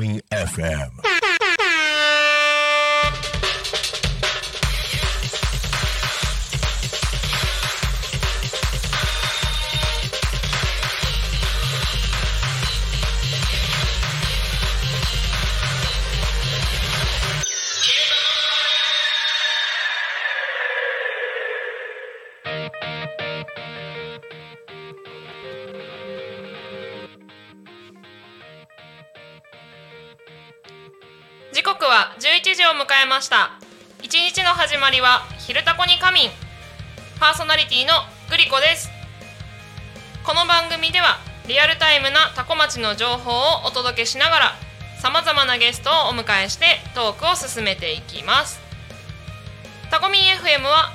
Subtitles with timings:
[0.00, 1.09] Farming FM.
[37.60, 37.92] リティの
[38.30, 38.88] グリコです。
[40.24, 44.52] この番組ではリアルタイムなタコ町の情報をお届けしながら
[44.98, 48.62] さまざまなゲストをお迎えしてトークを進めていきます。
[49.90, 50.88] タコミン FM は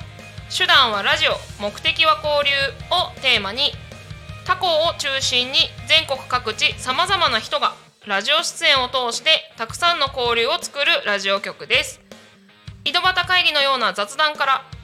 [0.49, 2.55] 手段はラジオ目的は交流
[2.90, 3.71] をテーマに
[4.43, 7.75] タコを中心に全国各地さまざまな人が
[8.07, 12.01] ラジオ出演を通してたくさんの交流を作るラジオ局です。
[12.85, 14.65] 井戸端会議のような雑談から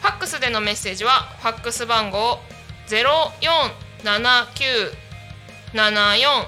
[0.00, 2.38] ファックスでのメッセージはファックス番号
[2.86, 3.50] ゼロ四
[4.04, 4.64] 七九
[5.74, 6.46] 七四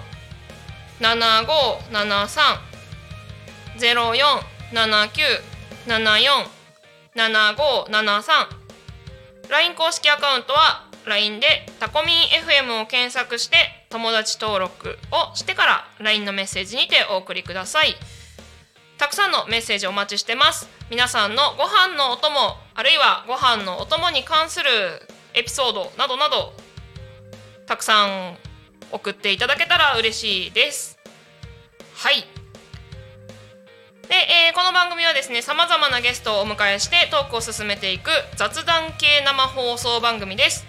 [1.00, 1.52] 七五
[1.92, 2.58] 七三
[3.78, 4.24] ゼロ四
[4.72, 5.22] 七九
[5.86, 6.46] 七四
[7.14, 8.46] 七五七三。
[9.50, 13.56] LINE 公式アカウントは LINE でタコミン FM を検索して
[13.90, 17.96] 友達登録をしてから LINE のメッセージにてお送りください。
[18.98, 20.68] たくさんのメッセージお待ちしてます。
[20.90, 24.68] 皆さんのご飯のお供あるいはご飯のお供に関する
[25.34, 26.52] エピソードなどなど
[27.66, 28.36] たくさん
[28.92, 30.98] 送っていただけたら嬉しいです。
[31.94, 32.26] はい。
[34.08, 34.16] で、
[34.48, 40.66] えーこの番組はですねさまざまなゲストをお迎えしてトークを進めていく雑談系生放送番組です。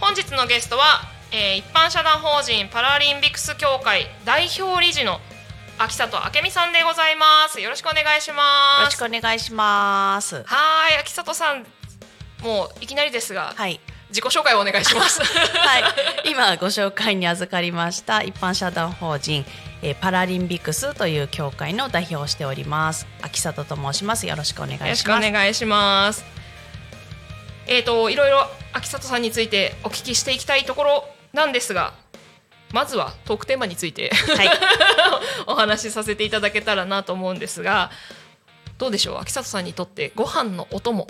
[0.00, 5.20] 本日のゲストは、えー一般社団法人パラリンピックス協会代表理事の
[5.78, 8.42] 秋里明美さんでございますよろしくお願いしよま
[8.82, 10.36] すろしくお願いします。
[10.36, 11.66] はーい秋里さん
[12.42, 13.80] もういきなりですが、はい。
[14.08, 15.82] 自己紹介をお願いします はい。
[16.26, 19.44] 今ご紹介に預かりました一般社団法人、
[19.82, 23.06] えーパラリンピックスという協会の代表をしております。
[23.22, 24.26] 秋里と申します。
[24.26, 25.22] よろしくお願いしよろします。
[25.22, 26.24] くお願いします。
[27.66, 31.92] えー、といろいろ秋里さんについてお聞きしていきたいところなんですが
[32.72, 34.48] まずはトークテーマについてはい。
[35.46, 37.90] お話しさせていただけたらなと思うんですが
[38.78, 39.18] どうでしょう？
[39.20, 41.06] 秋里さんにとってご飯のお供っ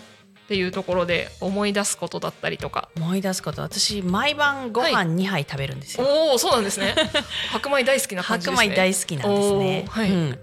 [0.48, 2.88] ていうところで思い出すことだったりとか。
[2.96, 6.06] 思い出すこと、私毎晩ご飯2杯食べるんですよ。
[6.06, 6.94] おおそうなんですね。
[7.52, 8.66] 白米大好きな感じですね。
[8.66, 9.84] 白米大好きなんですね。
[9.88, 10.10] はい。
[10.10, 10.40] うん。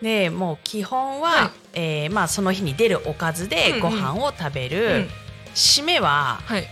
[0.00, 1.50] でもう基本は、はい。
[1.74, 3.74] えーまあその日に出るおかずうんうん。
[3.74, 5.10] でご飯を食べる、うん。
[5.54, 6.66] 締めははい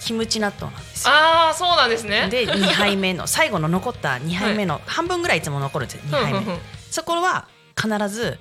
[0.00, 1.12] キムチ納豆なんですよ。
[1.12, 2.28] ああそうなんですね。
[2.30, 6.60] で2杯目の最後の残った2杯目の半分ぐらいいつも残るんですよ2杯目、うんうんうん。
[6.90, 8.38] そこは必ず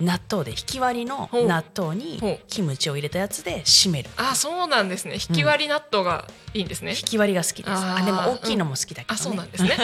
[0.00, 4.10] 納豆で引き割りの納豆にキムチを入れたやつで締める。
[4.16, 5.14] あそうなんですね。
[5.14, 7.70] 引き割り納豆がいいんですね、引き割りが好きです。
[7.70, 9.14] あでも大きいのも好きだけど、ね。
[9.14, 9.76] あそうなんですね。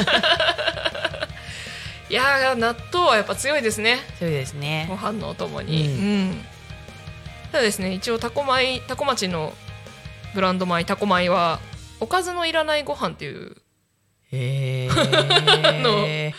[2.10, 3.99] いやー納豆はやっぱ強いですね。
[4.20, 4.87] そうですね。
[4.88, 6.44] ご飯のお供に、ううん。
[7.50, 9.52] ただですね一応タコ米タコ町の
[10.34, 11.60] ブランド米タコ米は
[12.00, 13.56] おかずのいらないご飯っていう
[14.32, 14.88] へ
[15.82, 16.34] のえ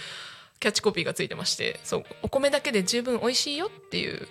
[0.59, 4.27] キャッチコピーがついてましてそうお米だけで十分美味しいよっていう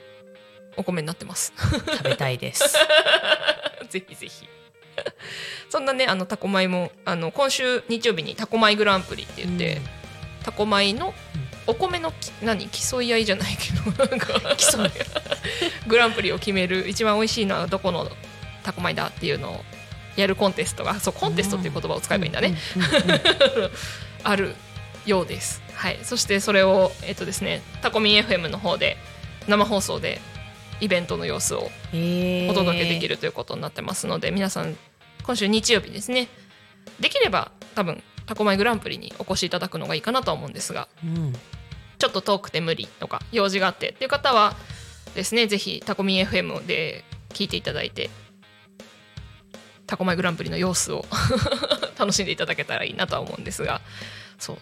[0.76, 1.52] お米になってます。
[1.56, 2.64] 食べたいです。
[3.88, 4.48] ぜひぜひ。
[5.68, 9.80] そんなねあのタコ米もあの今週日曜日にタコ米グランプリって言って、
[10.42, 11.14] タコ米の
[11.66, 12.68] お米のき何？
[12.68, 14.90] 競い合いじゃないけどなんか競い。
[15.86, 18.10] グランプリを決める一番美味しいのはどこの
[18.64, 19.60] タコ米だっていうのを
[20.16, 22.56] やるコンテストがそうコンテストっていう言葉を使えばいいんだね、
[24.24, 24.54] ある
[25.06, 25.62] ようです。
[25.74, 28.96] はい、そしてそれをえっとですねタコミン FM の方で
[29.46, 30.20] 生放送で
[30.80, 34.76] イベントの様子をお届けできるということになってますので、皆さん
[35.22, 36.28] 今週日曜日ですね。
[37.00, 41.32] できれば多分タコマイグランプリにお越しいただくのがいいかなとは思うんですがうん。
[41.98, 44.54] ちょっと遠くて無理とか用事があってっていう方は
[45.14, 48.10] ですねぜひタコミン FM で聞いていただいて
[49.86, 51.04] タコマイグランプリの様子を
[51.98, 53.80] 楽しんでいただけたらいいなとは思うんですが
[54.38, 54.58] そう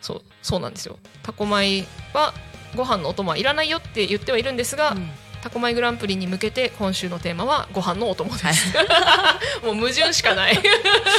[0.00, 2.34] そうそうなんですよタコマイは
[2.74, 5.10] ご飯のお供はいらないよって言ってはいるんですが、うん
[5.44, 8.74] タコマイグランプリに向けて今週のテーマはご飯のお供です。
[9.62, 10.58] もう矛盾しかない。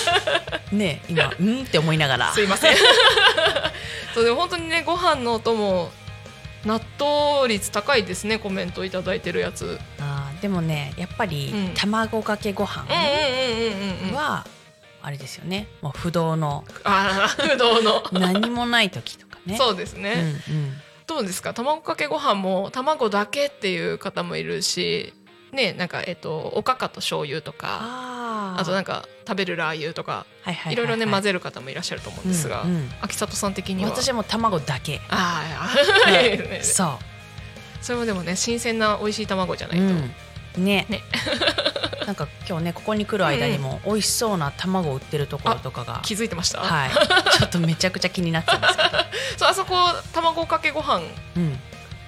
[0.73, 2.75] ね今うんって思いながらすいません。
[4.15, 5.91] そうでも本当にねご飯のお供
[6.65, 9.79] 納豆率高いですねコメントいただいてるやつ。
[9.99, 12.85] あーでもねやっぱりうん卵かけご飯。
[14.13, 14.45] は
[15.01, 18.03] あれですよねもう不動のああ不動の。
[18.11, 20.13] 何もない時とかねそうですね。
[20.49, 20.73] うんうん
[21.07, 21.53] どうですか？
[21.53, 25.13] 卵かけご飯も卵だけっていう方もいるし。
[25.53, 27.79] ね、なんかえっとおかかと醤油とか
[28.57, 32.75] あとなんか食べるラー油とかはいはいろいろね混ぜる方もいらっしゃると思うんですが、うん。
[32.75, 33.89] うん秋里さん的には。
[33.91, 35.01] 私はもう卵だけ。
[35.09, 35.43] あ
[36.05, 36.37] あ、いい。
[36.37, 36.97] で すね。
[36.99, 36.99] そ
[37.81, 40.85] それもでもね新鮮な美味しい卵じゃなう、いと、うん、ね。
[40.89, 41.03] ね。
[42.05, 46.01] なんか今日ねここに来る間にも美味しそうな卵売ってるところとかが。
[46.03, 46.91] 気づいてました、はい。
[47.37, 48.89] ちょっとめちゃくちゃ気になってたんですけど、
[49.37, 49.75] そうあそこ
[50.13, 51.01] 卵かけご飯
[51.35, 51.59] うん、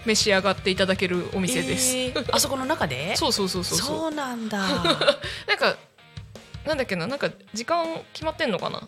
[0.05, 2.29] 召し上がっていただけるお店です、えー。
[2.31, 3.15] あそこの中で？
[3.15, 3.87] そうそうそうそうそう。
[3.87, 4.59] そうなんだ。
[4.59, 4.83] なん
[5.57, 5.75] か
[6.67, 8.87] なんだっけななんか時間決まってんのかな？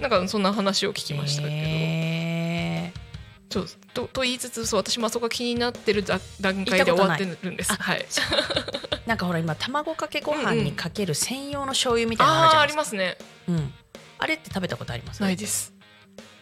[0.00, 2.92] なんかそんな話を聞きましたけど、へ
[3.48, 3.64] ちょ
[3.94, 7.72] とと言いつつそう私もあそこが気になってるだ段階で終わってるんです。
[7.72, 8.06] あはい。
[8.08, 12.96] ーなんかほら今卵かけご飯にかける専用の醤油みたいなのあるじああゃないですか。
[12.96, 13.18] ーありますね。
[13.48, 13.72] うん、
[14.18, 15.20] あれって食べたことあります？
[15.22, 15.74] ないです。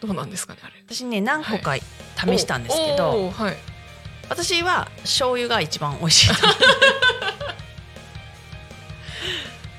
[0.00, 0.75] どうなんですかねあれ。
[0.87, 3.56] 私ね何個か試したんですけど、おおーはい。
[4.28, 6.31] 私は醤油が一番美味しい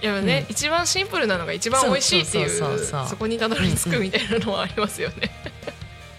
[0.02, 0.52] いやね、うん。
[0.52, 5.32] 一番シンプルなのが一番美味しいっていうそこにたどり着くみたいなのはありますよね。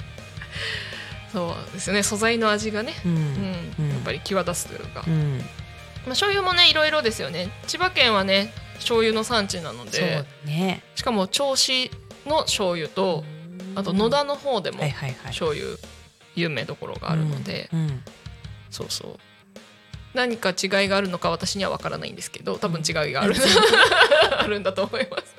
[1.32, 2.02] そうですよね。
[2.02, 3.14] 素材の味がね、ううん。
[3.14, 3.88] んうん。
[3.90, 5.42] やっぱり際立つというか、まうん、
[6.06, 7.50] あ、醤油もねいろいろですよね。
[7.66, 10.82] 千葉県はね醤油の産地なのでね。
[10.94, 11.90] しかも銚子
[12.26, 13.24] の醤油と、
[13.74, 14.82] あと野田の方でも
[15.24, 15.64] 醤油
[16.34, 17.70] 有名どころがあるので、
[18.70, 19.31] そうそう
[20.14, 23.34] 何か違いがあるのか私には分からないんですけど多分違いがある、
[24.38, 25.36] あるんだと思います。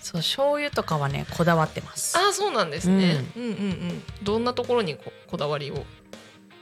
[0.00, 2.18] そう醤油とかはねこだわってます。
[2.18, 5.84] ああそうなんですね、うん、うんうんどんなところにここだわりを、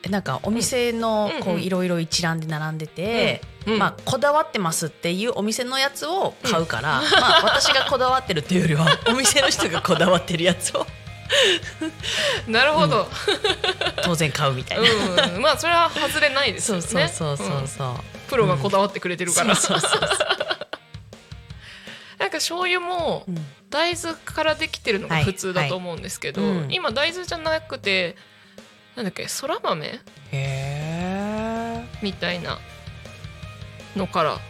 [0.09, 1.37] なんかお店のうんうん。
[1.37, 10.87] うんこういろいろ一覧で並んでて、うんまあこだわってますっていうお店のやつを買うから、まあ私がこだわってるっていうよりはお店の人がこだわってるやつを
[12.49, 13.08] なるほど、
[14.02, 15.42] 当然買うみたいな、うん。
[15.42, 17.04] まあそれは外れないですそよね。
[17.04, 17.96] うそうそうそうそう、ん。
[18.28, 20.00] プロがこだわってくれてるから、そうそうそう
[22.18, 23.46] なんか醤油もうん。
[23.70, 26.50] 大豆からできてるのが普通だと思うんですけど、はい。
[26.50, 26.72] はいうん。
[26.72, 28.16] 今大豆じゃなくて
[28.96, 29.87] なんだっけそら豆？
[29.87, 30.00] へ
[30.32, 32.58] えみたいな
[33.94, 34.32] のから。
[34.34, 34.40] ん？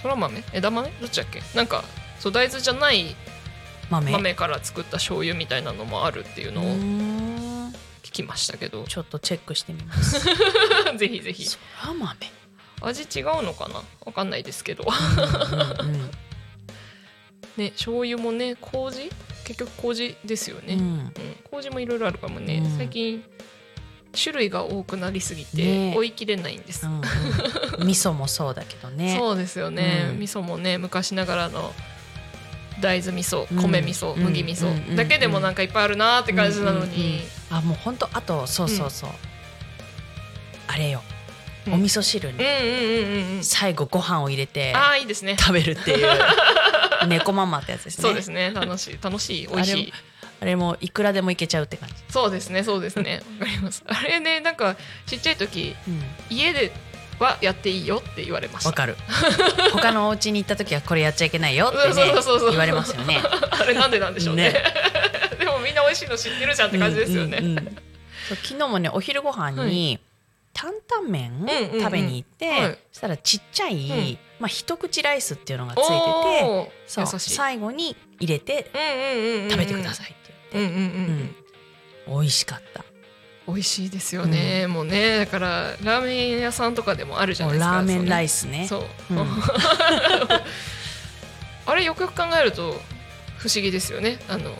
[0.00, 0.44] そら豆？
[0.52, 0.88] 枝豆？
[1.00, 1.42] どっちだっけ？
[1.54, 1.82] なんか
[2.20, 3.16] そう大豆じゃない
[3.90, 4.12] 豆？
[4.12, 7.72] 豆から作った醤油みたいなのもあるっていうのをん。
[8.02, 10.24] 聞きましたけど、ちょっとチェックしてみます。
[10.96, 11.44] ぜひぜひ。
[11.44, 12.16] そら豆。
[12.82, 13.82] 味違うのかな？
[14.06, 14.84] わかんないですけど。
[15.80, 16.10] うんうん
[17.56, 19.10] ね醤油もね麹？
[19.44, 20.80] 結局麹ですよね、うん。
[20.80, 21.12] うん。
[21.50, 22.76] 麹もいろいろあるかもね、うん。
[22.76, 23.24] 最近
[24.12, 25.92] 種類が多くなりすぎね。
[25.92, 27.02] て追い切れないんです、うんうん。
[27.86, 29.16] 味噌もそうだけどね。
[29.18, 30.20] そうですよね、うん。
[30.20, 31.74] 味噌もね昔ながらの
[32.80, 37.20] 大豆味噌うん米味噌、うん麦味噌、だけでもなんかいっぱいあるなーって感じなのに、
[37.50, 39.10] あもう本当あとそうそうそう、
[40.66, 41.02] あれよ。
[41.68, 42.38] お味噌汁に
[43.44, 45.36] 最後ご飯を入れてああいいですね。
[45.38, 46.08] 食べるっていう
[47.06, 48.02] 猫ママってやつですね。
[48.02, 48.52] そうですね。
[48.54, 48.98] 楽しい。
[49.02, 49.46] 楽しい。
[49.46, 49.92] 美味しい。
[50.40, 53.22] あれもいくらでもいけちゃうって感じ、そうですねそうですね。
[53.38, 53.82] わかります。
[53.86, 54.74] あれねなんか
[55.06, 56.02] ちっちゃい時うん。
[56.30, 56.72] 家で
[57.20, 58.70] はやっていいよって言われました。
[58.70, 58.96] わかる。
[59.72, 63.22] 他のお家に行った時はこれやっちゃいけないよってそうね言われますよね。
[63.50, 64.50] あれなんでなんでしょうね。
[64.50, 64.64] ね。
[65.38, 67.76] でもみんな美味しいの知ってるじゃんって感じですよね、うんうんうん
[68.28, 69.98] 昨日もねお昼ご飯に、
[70.52, 71.80] 担々麺うんうんうん。
[71.80, 72.78] 食べに行って、はい。
[72.92, 74.18] そしたらちっちゃい、ん。
[74.38, 75.88] まあ一口ライスっていうのがついて
[76.44, 82.20] てそう最後に入れてうんうんうんうん食べてくださいってうんうんうん、うん。
[82.20, 82.84] 美味しかった
[83.46, 88.66] 美味しいですよね、もうねだからラーメン屋さんとかでもあるじゃないですかラーメンライススね。
[88.68, 89.26] そう、うん。
[91.66, 92.80] あれよくよく考えると
[93.38, 94.18] 不思議ですよね。
[94.28, 94.54] あの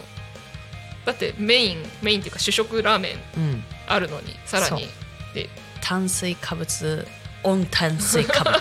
[1.04, 4.88] だってメインメインっていうか主食ラーメンうん、あるのにさらに。
[5.34, 5.48] で
[5.80, 7.06] 炭水化物
[7.42, 8.60] 温炭水化物。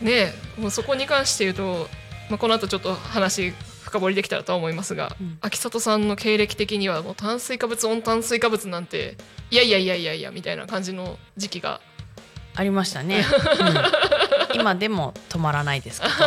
[0.00, 1.88] ねもうそこに関して言うと、
[2.28, 3.54] まあ、この後ちょっと話
[3.86, 5.38] 深掘りできたらとは思いますが、うん。
[5.40, 9.16] 秋里さんの経歴的にはもう炭水化物温炭水化物なんて
[9.50, 11.80] いやいやいやいやいやみたいな感じの時期が。
[12.56, 13.22] ありましたね、
[14.54, 16.14] うん、今でも止まらないですけど。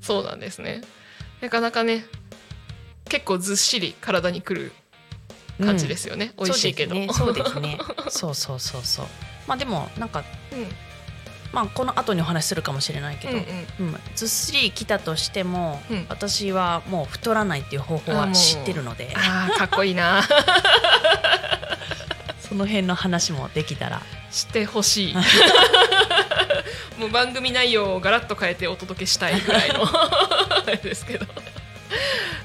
[0.00, 0.80] そうなんですね。
[1.42, 2.06] なかなかね
[3.08, 4.72] 結構ずっしり体にくる
[5.60, 6.94] 感じですよね、美味しいけど。
[7.12, 7.44] そうですね。
[7.44, 7.78] そうですね。
[8.08, 9.06] そうそうそうそう。
[9.46, 10.74] まあでもなんか うん
[11.52, 13.44] まあこの後にお話しするかもしれないけど、うん
[13.80, 13.86] うん。
[13.88, 16.06] うんずっしりきたとしても、うん。
[16.08, 19.12] 私はもう太らないっていう方法は知ってるので。
[19.16, 20.22] あーかっこいいな。
[22.48, 24.00] その辺の話もできたら。
[24.30, 25.14] してほしい。
[26.98, 31.26] もう番組内容をガラッと変えてお届けしたいぐらいのあれですけど。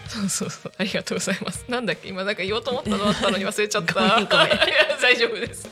[0.08, 0.72] そうそうそう。
[0.78, 1.66] ありがとうございます。
[1.70, 2.10] なんだっけ？
[2.10, 3.94] 今なんか言おうと思ったのあったのに忘れちゃった。
[5.02, 5.68] 大丈夫です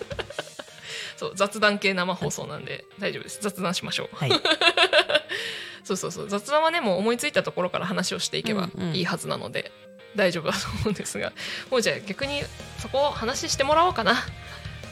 [1.19, 3.39] そう雑談系生放送なんで大丈夫です。
[3.41, 4.15] 雑談しましょう。
[4.15, 4.31] はい。
[5.83, 6.29] そうそうそう。
[6.29, 8.95] 雑談はねもう思いついたところから話をしていけばうんうん。
[8.95, 9.73] いいはずなので、
[10.15, 11.33] 大丈夫だと思うんですが
[11.69, 12.41] もうじゃあ逆に
[12.77, 14.15] そこを話してもらおうかな。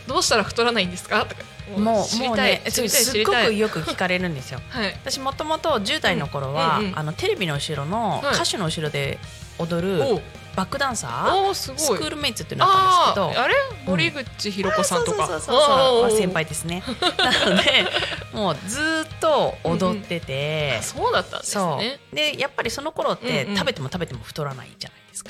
[0.05, 1.25] どうしたら太らないんですか？
[1.25, 1.43] とか
[1.77, 4.59] も知りたいうもうね知りたいすっごくよく聞かれるんですよ。
[4.69, 4.91] はい。
[5.01, 6.99] 私もともと10代の頃は、うんうんうん。
[6.99, 8.35] あのテレビの後ろのはい。
[8.35, 9.17] 歌手の後ろで
[9.59, 10.21] 踊る
[10.57, 13.43] バックダンサー、スクールメイツっていうのがあったんですけど。
[13.43, 13.53] あれ？
[13.85, 15.39] 森口博子さんとか。
[16.09, 16.81] 先輩ですね。
[17.19, 17.85] なので
[18.33, 22.15] もうずーっと踊ってて、あそうだったんですそねう。
[22.15, 23.55] でやっぱりその頃って、うんうん。
[23.55, 25.29] 食べても食べても太らないじゃないですか、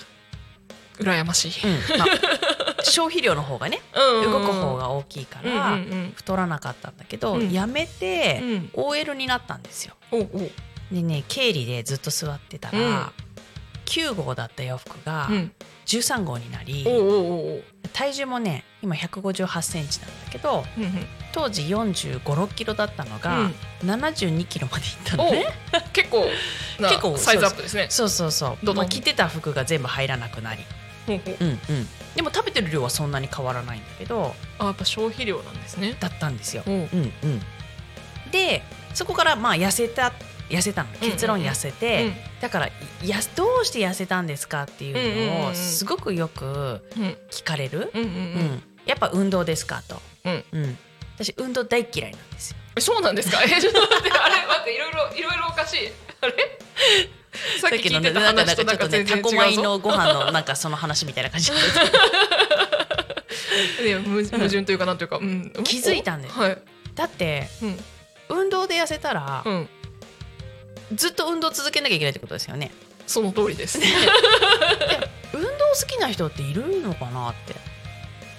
[0.99, 1.99] 羨ましい、うん。
[1.99, 4.31] まあ、消費量の方がね うんうんうん。
[4.31, 6.13] 動く方が大きいかうんら、うん。
[6.15, 7.51] 太らなかったんだけど、うん。
[7.51, 8.69] やめて、うん。
[8.75, 9.93] OL になったんですよ。
[10.11, 10.51] おうおう。
[10.89, 13.11] でね経理でずっと座ってたら、うん
[13.87, 15.51] 9号だった洋服がうん。
[15.87, 16.85] 13号になり、
[17.93, 20.65] 体重もね今1 5 8センチなんだけど
[21.31, 23.49] 当時4 5 6キロだったのが、
[23.85, 25.45] 7 2キロまでいったのおね
[25.93, 26.25] 結構
[26.77, 27.87] な結構サイズアップですね。
[27.89, 28.31] そうそう。
[28.31, 30.61] そうどんど着てた服が全部入らなくなり、
[31.05, 31.59] ほうんうん、
[32.15, 35.95] でも食べてる量はそんなに変わらないんだけどあやっぱ消費量なんですね。
[35.97, 36.63] だったんですよ。
[36.67, 37.41] うんうん、
[38.29, 38.61] で
[38.93, 40.11] そこからまあ痩せた
[40.49, 40.89] 痩せたの。
[41.01, 42.15] 結論痩せて、うん。
[42.41, 42.69] だから
[43.03, 46.49] やどうして痩せたんですかっていうのをうんうんうんうんすごくよくう
[46.99, 48.15] ん聞かれる、うんうんううん。
[48.55, 50.43] んやっぱ運動ですかと、うん。
[50.53, 50.77] うん、
[51.17, 52.57] 私運動大嫌いなんですよ。
[52.77, 53.43] えそうなんですか？
[53.43, 54.35] えちょっと待ってあれ？
[54.47, 55.89] 待っていろいろいろいろおかしい。
[56.21, 56.33] あれ？
[57.61, 61.57] さっき聞いてたなんかちょっとねタコ米のご飯のなんかその話みたいな感じで
[63.87, 66.57] いや矛矛盾というかなんというか、うん、気づいたんですはい、
[66.95, 67.79] だってうん。
[68.29, 69.69] 運動で痩せたらう、ん、
[70.93, 72.71] ずっと運動続けなきゃいけないってことですよね。
[73.05, 73.79] その通りです。
[75.33, 75.51] 運動好
[75.87, 77.55] きな人っているのかなって。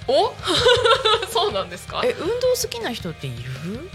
[0.07, 0.33] お？
[1.31, 2.03] そうなんですか？
[2.05, 3.91] え運動好きな人っている？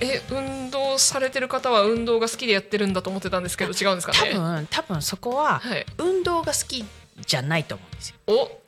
[0.00, 5.86] え運動されてる方は運動が好きでやってるんだと思ってたんですけど違うんですか多ね分多分そこははい。
[5.98, 6.84] 運動が好き
[7.26, 8.16] じゃないと思うんですよ。
[8.26, 8.63] お？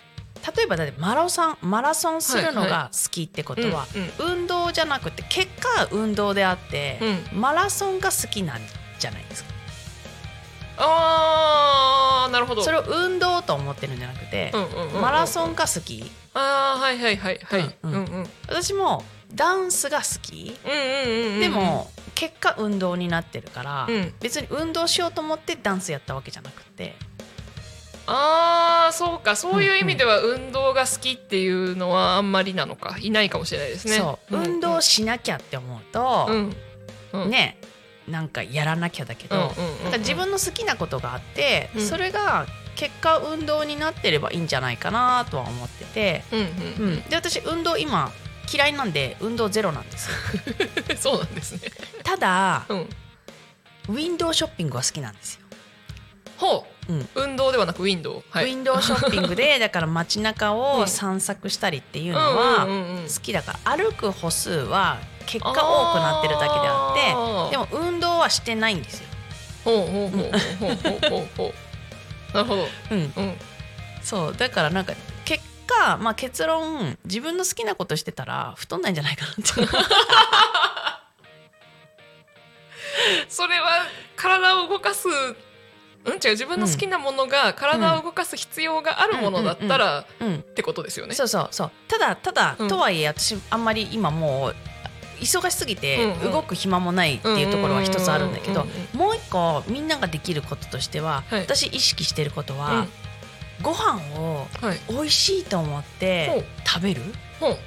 [0.56, 3.86] 例えばだってマラソンマラソンするのが好きってことは、
[4.18, 7.00] うん運動じゃなくて結果運動であって、
[7.32, 8.60] うマラソンが好きなん
[8.98, 9.50] じゃないですか？
[10.78, 12.62] あーなるほど。
[12.62, 14.52] それを運動と思ってるんじゃなくて、
[15.00, 16.10] マラソンが好き？
[16.34, 18.30] あーはいはいはいはい、うんうん。
[18.48, 24.14] 私もダンスが好き、でも結果運動になってるから、うん。
[24.20, 26.94] 別に運動しようと思ってダンスやったわけじゃなくて
[28.06, 29.36] ああそうか。
[29.36, 32.96] そういう意味では運動が好きっていうのはあんまりなのか。
[33.00, 33.96] いないかもしれないですね。
[33.96, 36.56] そう、ん運動しなきゃって思うと、うん。
[37.12, 37.30] うん。
[37.30, 37.58] ね
[38.08, 39.52] なんかやらなきゃだけど、
[39.98, 41.86] 自分の好きなことがあって、うん。
[41.86, 42.46] それが
[42.76, 46.94] 結果運動になってればいいんじゃないかなとは思ってて、うんううん。
[46.98, 48.12] ん、で私運動今
[48.52, 50.08] 嫌いなんで運動ゼロなんです
[50.96, 51.72] そうなんですね。
[52.04, 52.88] ただうん。
[53.88, 55.40] ウィンドウショッピングは好きなんですよ、
[56.38, 56.75] ほう
[57.14, 62.72] 運動ではなくウィンドウ、はい、ウィンドウショッピングで だから街中を散策したりっていうのは好
[63.20, 63.76] きだから。
[63.76, 65.58] 歩く歩数は結果多く
[65.98, 66.94] なってるだけであっ
[67.50, 69.08] てでも運動はしてないんですよ。
[69.64, 70.22] ほうほうほう
[70.60, 70.76] ほう
[71.10, 71.54] ほうほう。
[72.32, 73.12] なるほど、うん。
[73.16, 73.38] うん、
[74.02, 74.36] そう。
[74.36, 74.92] だからなんか
[75.24, 79.42] 結果、まあ、結論自分の好きなことしてたら太んないんじゃないかなって。
[83.28, 85.06] それは体を動かす
[86.06, 91.14] うん違う自分の好きなものが体を動かす必要があるものだったらっうんてことですよね。
[91.14, 91.48] そうそう。
[91.50, 92.68] そうただただ、うん。
[92.68, 94.54] とはいえ私あんまり今もう
[95.20, 101.40] 忙しすぎて動く暇もないっていうところは一つあるんだけどもう一個みんなができることとしては、はい。
[101.40, 102.88] 私意識してることは、うん。
[103.62, 104.80] ご飯をはい。
[104.88, 107.02] 美味しいと思って食べる？
[107.40, 107.58] ほう。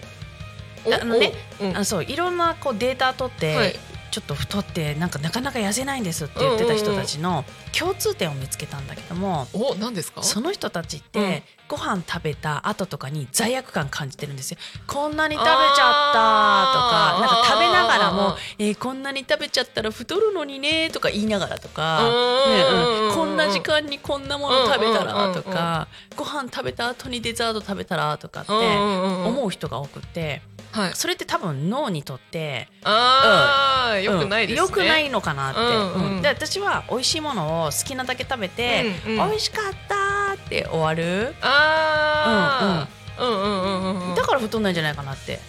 [0.86, 1.78] おあのね、おうん。
[1.78, 3.76] あそういろんなこうデータ取って、はい
[4.12, 7.46] ちょっと太ってなんかなかなか痩せないんですって言ってた人たちの
[7.78, 10.24] 共通点を見つけたんだけども、お何ですか？
[10.24, 11.10] その人たちっうん。
[11.12, 14.58] てご飯食べた後とかに罪悪感感じてるんですよ。
[14.88, 30.92] こんなに食べちゃったとかなんか食べながらあもー、えーこんなに食べちゃったら太るのにねとか言いながらとか、うんねうんうんこんな時間にこんなもの食べたらとかご飯食べた後にデザート食べたらとかって思う人が多くてはい。
[30.94, 34.62] それって多分脳にとってああよくないですね。
[34.62, 43.24] うん良くないのかなって、うんうんうんで私は美味しいものを好きなだけ食べて、うんうん美味しかったって終わる、ああ。
[43.24, 44.16] うんうんうんうんうん。
[44.16, 45.40] だから太んないんじゃないかなって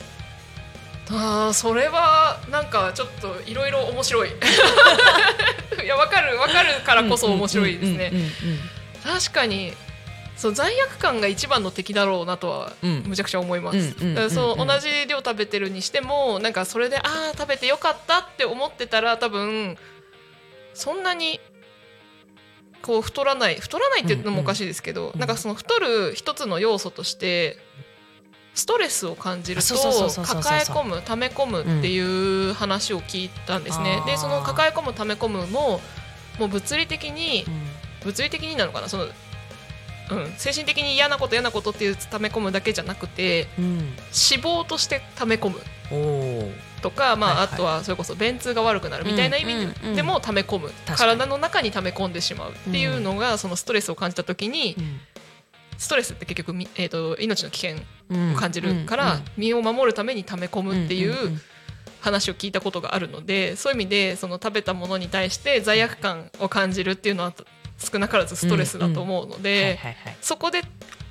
[1.13, 4.31] ああそれはなんかちょっといろいろ面白い。
[5.85, 8.11] いやわかるわかるからこそ面白いですね。
[8.13, 8.31] うんうんうん
[9.03, 9.73] 確かに
[10.41, 13.03] そう罪悪感が一番の敵だろうなとはうん。
[13.07, 13.93] むちゃくちゃ思います。
[14.31, 19.77] そう同じ量食べてるにしてもなんかそれでああ食べてよかったって思ってたら多分
[20.73, 21.41] そんなに
[22.81, 27.59] こう太らない太らないっていうのもおかしいですけど、うんなんかその太る一つの要素として
[28.55, 33.99] ストレスを感じると抱え込む溜め込むっていう話を聞いたんですね。
[34.01, 35.81] うんでその抱え込む溜め込むも
[36.39, 37.45] もう物理的に
[38.05, 38.89] 物理的になのかな？
[38.89, 39.07] その、
[40.17, 43.65] うん、精神的に嫌なこと嫌なことっていう溜め込むだけじゃなくてうん。
[43.65, 43.81] うん
[44.31, 45.61] 脂肪として溜め込む
[46.83, 52.53] とか、まあはいはいあとはそれこそ便通が悪くなるみたいな意うんうんうん味でも溜め込む、かに体の中に溜め込んでしまう。
[52.53, 54.77] っていうのが、そのストレスを感じた時に
[55.79, 57.77] ストレスって結局み、えー、と命の危険
[58.33, 61.41] を感じるから、身を守るために溜め込むっていう
[62.01, 67.35] 話を聞いたことがあるのでそういう意味でその食べたものに対して罪悪感を感じるっていうのは
[67.81, 69.79] 少なからずストレスだと思うので。
[70.21, 70.63] そこで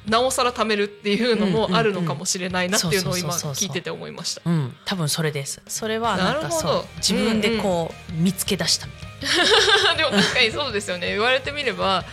[0.07, 4.41] なおさら貯めるっていうのもあるのかもしれないなっていうのを今聞いてて思いました。
[4.45, 5.61] うん、多分それです。
[5.67, 9.09] それはなんかなるほどそう自分でこう、見つけ出したみたい
[9.97, 11.07] でも確かにそうですよね。
[11.07, 12.05] 言われてみれば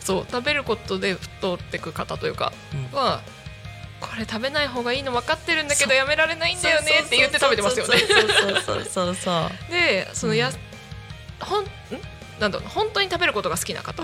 [0.00, 2.96] そう食べることで太ってく方というかうん。
[2.96, 3.22] は
[3.98, 7.98] これ食べない方がいいの分かってるんだけどやめられないんだよねって言って食べてますよね。
[7.98, 9.50] そうそうそうそうそう。
[9.72, 10.56] でそのや、うん。
[11.40, 11.66] ほんん
[12.40, 14.02] なんだろう本当に食べることが好きな方。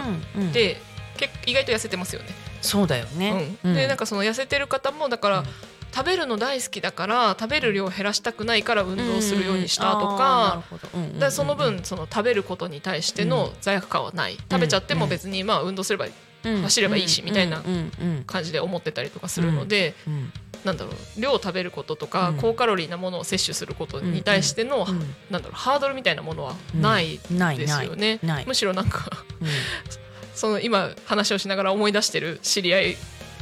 [0.52, 0.80] で、
[1.16, 2.28] 結意外と痩せてますよね。
[2.60, 3.56] そうだよね。
[3.64, 5.46] うん、でなんかかその痩せてる方もだから、うん。
[5.94, 10.62] 食べるの大好きだから食べる量を減らしたくないから運動するようにしたとか。
[10.80, 14.38] だからその分その食べることに対しての罪悪感はない。
[14.50, 16.06] 食べちゃっても別にまあ運動すれば
[16.42, 17.62] 走ればいいしみたいな
[18.26, 20.32] 感じで思ってたりとかするのでうん
[20.64, 22.36] なんだろう量を食べることとかうん。
[22.38, 25.14] 高カロリーなものを摂取することに対してのうん。
[25.30, 27.18] なんだろうハードルみたいなものはない
[27.56, 28.20] ですよね。
[28.46, 29.48] むしろなんかうん。
[30.34, 32.96] その今話をしながら思い出してる知り合い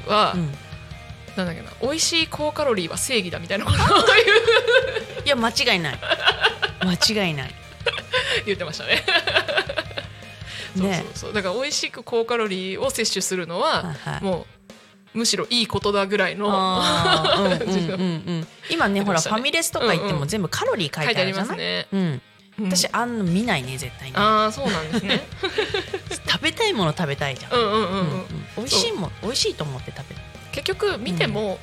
[0.06, 0.54] はうん。
[1.36, 3.98] なんだっけな美味しい高カロリーは正義だみたいなことを
[5.24, 5.98] いや間違いない。
[6.82, 7.54] 間違いない。
[8.46, 9.04] 言ってましたね。
[10.76, 11.32] そうねそうそう。
[11.32, 14.24] だから美味しく高カロリーを摂取するのははいはい。
[14.24, 14.59] もう
[15.12, 16.46] むしろいいことだぐらいの
[18.70, 21.88] 今ねほらファミレスとか行っても全部カロリー書いてあるじゃね。
[21.92, 22.22] うん。
[22.60, 22.66] うん。
[22.70, 24.16] 私あんの見ないね絶対に。
[24.16, 25.26] ああそうなんですね。
[26.28, 27.52] 食べたいもの食べたいじゃん。
[27.52, 27.86] うんうんうんうん。
[27.86, 28.26] うんうん。
[28.56, 30.20] 美味しいもん美味しいと思って食べる
[30.52, 31.58] 結局見ても、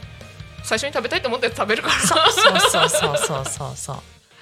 [0.63, 1.99] 最初に食べたいと思って食べるから。
[1.99, 3.97] そうそうそうそうそうそうそうそう。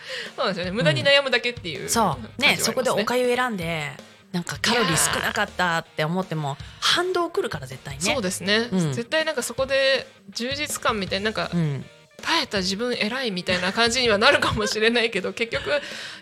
[0.47, 0.71] ですよね。
[0.71, 2.41] 無駄に悩むだけっていう、そう。
[2.41, 3.91] ねそこでおかゆ選んで
[4.35, 8.01] なんかカロリー少なかったって思っても反動くるから絶対ね。
[8.01, 8.79] そうですね、うん。
[8.91, 11.85] 絶対なんかそこで充実感みたいななんかうん。
[12.21, 15.79] 耐えた自分偉いみたいな感じにはなるかもしれないけど 結局や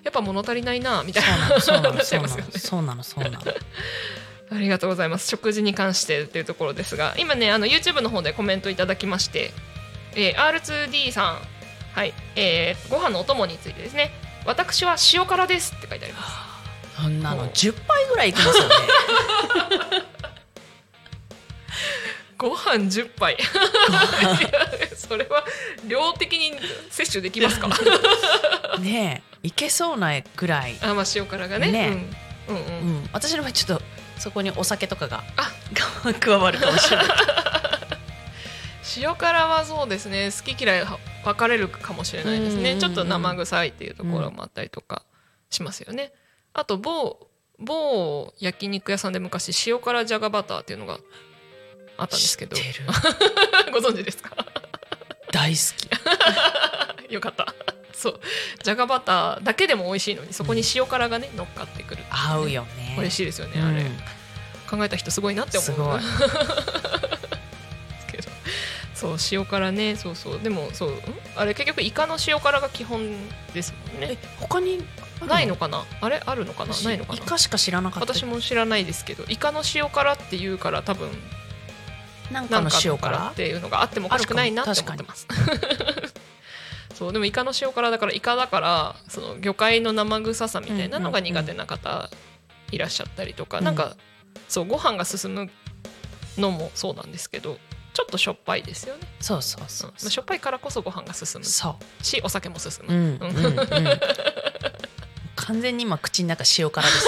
[0.10, 1.60] っぱ物足りないなみたいな。
[1.60, 3.40] そうなのそうななのそうなのそうなの。
[4.52, 5.28] ありがとうございます。
[5.28, 7.16] 食事に関してというところですが。
[7.18, 9.52] 今ねあの YouTube の方でコメントいただきまして、
[10.14, 11.42] えー R2D さん。
[11.94, 14.12] はい、えーご飯のお供についてですね
[14.46, 16.43] 私は塩辛ですって書いてあります
[17.04, 18.76] そんなのもう10杯ぐらいいきますよね。
[22.38, 23.38] ご飯10杯。
[24.96, 25.44] それは
[25.86, 26.58] 量的に
[26.90, 27.68] 摂取できますか？
[28.80, 31.72] ねえいけそうなぐらい、あまあ塩辛がね。
[31.72, 31.88] ね
[32.48, 33.04] うん、うんううん。
[33.04, 33.84] ん、私の場合ちょっと
[34.18, 35.52] そこにお酒とかがあ。
[36.20, 37.08] 加わるかもしれない。
[38.98, 40.30] 塩辛はそうですね。
[40.32, 42.66] 好き嫌いは分かれるかもしれないですうんうん。
[42.66, 45.04] うんうんねちょっと生臭いっていうところもあったりとか
[45.50, 46.12] しますよね、
[46.54, 47.28] あと某
[47.60, 51.00] 某焼肉屋さんで昔塩辛じゃがバターっていうのが
[51.98, 52.56] あったんですけど。
[52.56, 52.86] 知ってる。
[53.72, 54.32] ご存知ですか？
[55.32, 55.58] 大好
[57.08, 57.14] き。
[57.14, 57.54] よかった。
[57.94, 58.20] そう。
[58.64, 62.96] じゃがバターだけでも美味しいのにそこに塩辛がね乗っかってくる合うよね。
[62.98, 63.98] 美味しいですよねあれ、うん
[64.70, 65.70] 考えた人すごいなって思う。
[65.70, 66.00] すごい。
[68.12, 68.24] けど。
[68.96, 69.96] そう塩辛ね。
[69.96, 70.40] そうそう。
[70.42, 71.00] でもそうん？
[71.36, 73.08] あれ結局イカの塩辛が基本
[73.54, 74.14] ですもんね。
[74.14, 74.84] え他に
[75.26, 75.84] ないのかな？
[76.02, 76.22] あれ？
[76.26, 76.74] あるのかな？
[76.74, 77.20] 私ないのかな？
[77.20, 78.14] イカしか知らなかった。
[78.14, 81.10] 私も知らないですけどイカの塩辛っていうから多分
[82.32, 83.00] なんかの塩辛？
[83.00, 85.28] 辛っていうのがあってもおかしくないなって思ってます。
[86.94, 92.10] そうでもイカの塩辛だからイカだからその魚介の生臭さみたいなのが苦手な方
[92.72, 93.64] いらっしゃったりとか、うん。
[93.64, 93.96] なんか
[94.48, 95.50] そうご飯が進む
[96.38, 97.58] のもそうなんですけど
[97.94, 99.92] ちょっとしょっぱいですよね、そうそううんそう。
[99.92, 103.56] まあ、しょっぱいからこそご飯が進むそしお酒も進う、うむ、んうんうん、
[105.46, 107.06] 完全に今口の中塩辛です。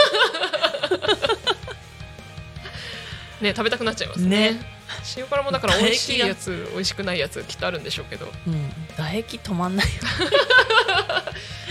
[3.41, 4.51] ね食べたくなっちゃいますね。
[4.53, 4.75] ね。
[5.17, 8.31] 塩辛もだから美味しいやつ美味しくないやつきっとあるんでしょうけど。
[8.47, 8.73] うん。
[8.95, 9.91] 唾液止まんないよ。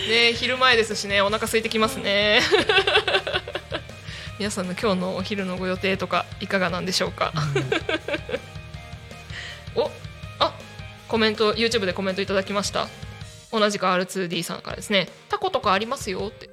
[0.09, 2.41] ね昼前ですしねお腹空いてきますね。
[4.39, 7.33] 皆さんの今日のお昼のご予定とかいかがなんでしょうか？
[9.77, 9.91] お
[10.39, 10.53] あ
[11.09, 12.89] コメント YouTube でコメントいただきました
[13.59, 15.09] 同じく R2D さんからですね。
[15.29, 16.51] タコとかありますよって。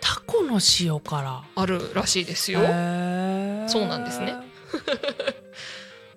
[0.00, 2.60] タコの塩辛あるらしいですよ。
[2.60, 2.68] そう
[3.86, 4.34] なんですね。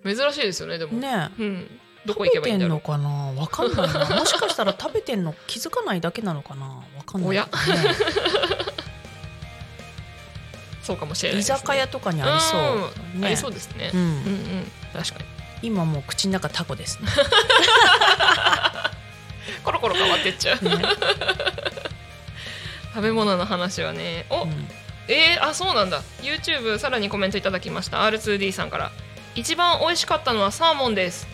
[0.16, 1.30] 珍しいですよねでも、ね。
[1.40, 1.80] うん。
[2.06, 2.82] どこ行けばいいんだろう。
[2.86, 3.42] 食べてんのかな？
[3.42, 4.16] わかんないな。
[4.20, 6.66] もしかしたら食べてんの気づかないだけなのかな？
[6.66, 7.44] わかんない、ね、
[10.84, 13.22] そうかもしれないね、酒屋とかにありそう、うん。
[13.22, 13.28] ね。
[13.28, 14.00] ありそうですね、うん。
[14.00, 14.72] うんうん。
[14.94, 15.26] 確かに。
[15.62, 17.08] 今もう口の中タコですね
[19.64, 20.64] コロコロ変わってっちゃう。
[20.64, 20.72] ね。
[22.94, 24.68] 食べ物の話はねお、うん。
[25.08, 26.02] えー、あそうなんだ。
[26.22, 28.00] YouTube さらにコメントいただきました。
[28.00, 28.92] R2D さんから。
[29.36, 31.28] 一番美味しかったのはサーモンです。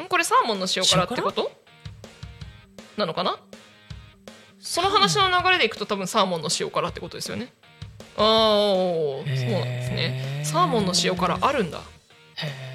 [0.00, 0.06] ん？
[0.06, 1.50] これサーモンの塩辛ってこと？
[2.96, 3.38] なのかな？
[4.60, 7.52] その話の流れでいくと多分サーモンの塩辛ってことですよね。
[8.16, 10.42] ああそうなんですね。
[10.44, 11.78] サーモンの塩辛あるんだ。
[12.36, 12.48] へー。
[12.68, 12.71] え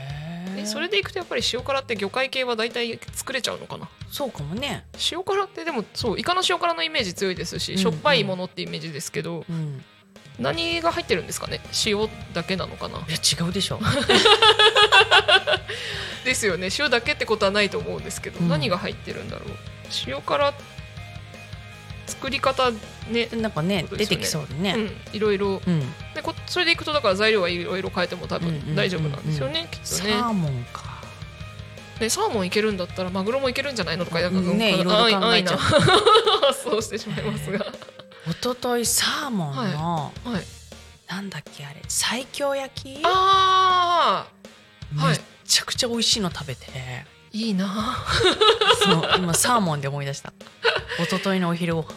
[0.68, 3.90] それでいくとやっぱり塩辛って魚介系は大体作れちゃうのかな？
[4.12, 4.86] そうかもね。
[5.12, 7.84] 塩辛ってでもそうイカの塩辛のイメージ強いですし、うんうん。
[7.84, 9.84] しょっぱいものってイメージですけどうん。
[10.40, 11.62] 何が入ってるんですかね？
[11.86, 13.00] 塩だけなのかな？
[13.00, 13.80] いや違うでしょ。
[16.24, 16.70] ですよね。
[16.78, 18.50] 塩だけってことはないと思うんですけど、うん。
[18.50, 19.50] 何が入ってるんだろう？
[20.06, 20.54] 塩辛
[22.06, 22.72] 作り方
[23.10, 23.30] ね。
[23.34, 23.88] なんかねね。
[23.90, 24.76] 出てきそうでね。
[24.78, 25.16] うん。
[25.16, 25.82] いろいろうん、
[26.18, 30.14] でこそれでいくとだから材料はいろいろ変えても多分大丈夫なんですよね、きっとね。
[30.14, 30.98] サーモンか。
[32.00, 35.58] でサーモンいけるんだったらマグロもいけるんじゃないのとかなんかねいろいろ考えちゃう。
[35.58, 37.66] 発想 してしまいますが。
[38.30, 40.44] 一昨日サーモンの、はい。
[41.08, 43.00] なんだっけあれ西京焼き？
[43.04, 45.00] あー。
[45.00, 45.10] はい。
[45.12, 46.66] めっちゃくちゃ美味しいの食べて。
[47.32, 48.04] いいな。
[48.84, 50.34] そう今サーモンで思い出した。
[51.00, 51.94] 一昨日のお昼ご飯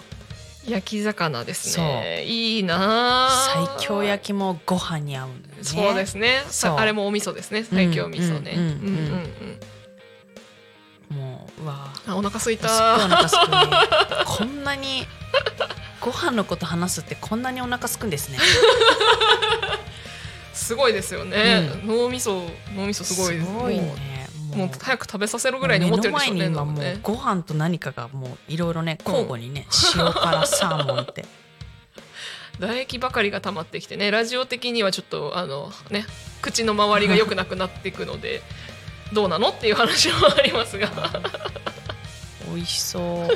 [0.67, 2.25] 焼き魚ですね。
[2.25, 3.29] いいな
[3.79, 5.35] 西京焼きもご飯に合うね。
[5.63, 6.43] そうですね。
[6.77, 7.63] あれもお味噌ですね。
[7.63, 8.53] 西京味噌ね。
[8.57, 8.75] うんうんうん。
[8.75, 8.83] うんう
[9.17, 9.21] ん
[11.11, 12.17] もううわあ。
[12.17, 15.07] お腹空いすいおたこんなに
[16.01, 18.39] ご飯のこと話すってこんなにお腹すくんですね。
[20.55, 21.69] すごいですよね。
[21.85, 23.35] 脳みそ脳みそすごい。
[23.35, 23.97] ですすごいもね。
[23.97, 23.99] う
[24.57, 31.25] もう早く食べさせるぐらいに思ってるでしょうね目の前に今もうご飯と何かがもういろいろね交互にね、塩辛サーモンって。
[32.61, 36.05] 唾液ばかりが溜まってきてねラジオ的にはちょっとあのね
[36.43, 38.43] 口の周りが良くなくなっていくので
[39.15, 40.91] どうなのっていう話もありますが。
[42.55, 43.29] 美味しそ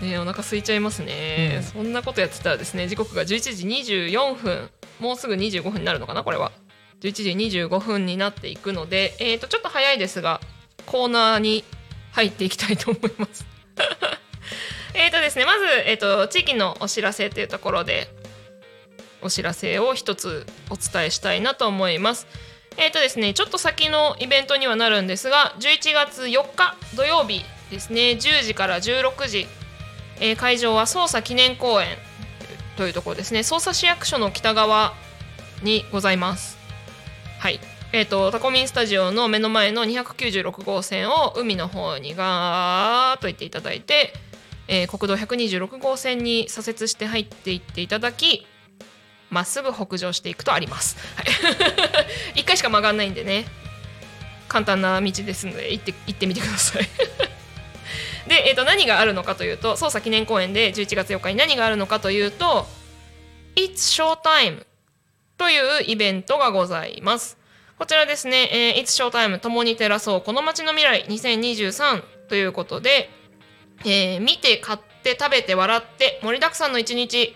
[0.00, 0.04] う。
[0.04, 1.62] ねお腹空いちゃいますね、うん。
[1.62, 4.70] そんなことやってたらですね時刻が11時24分。
[5.00, 6.52] もうすぐ25分になるのかなこれは
[7.00, 7.12] 11
[7.48, 10.40] 時25分になっていくので、えー、とちょっと早いですが
[10.86, 11.64] コーナーに
[12.12, 13.46] 入っていきたいと思います
[14.94, 18.08] えっとですねまず、えー、と地域のお知らせというところで
[19.22, 22.26] おお知らせを一つお伝えしたいなと思います。
[22.78, 29.48] えーとですね、ちょっと先のイベントにはなるんですが11月4日土曜日ですね10時から16時、
[30.20, 31.88] えー会場は捜査記念公園
[32.76, 34.92] というところですね捜査市役所の北側
[35.62, 36.55] にございます。
[37.46, 37.60] はい
[37.92, 44.12] えー、とタコミンスタジオの目の前の296号線を海の方にガーッと行っていただいて、
[44.66, 48.44] えー国道126号線に左折して入っていっていただき
[49.30, 50.96] まっすぐ北上していくとあります。
[51.14, 51.26] はい、
[52.42, 53.46] 1回しか曲がんないんでね
[54.48, 56.82] 簡単な道ですので行って行ってみてください。
[58.26, 62.66] で、えー、と何があるのかというと捜査記念公園で11月4日に何があるのかというと
[63.54, 64.64] 「It's Showtime」
[65.38, 67.38] というイベントがございます。
[67.78, 73.10] こちらですね、えー、It's Showtime 共に照らそうこの街の未来2023ということで、
[73.84, 77.34] えー見て買って食べて笑って盛りだくさんの一日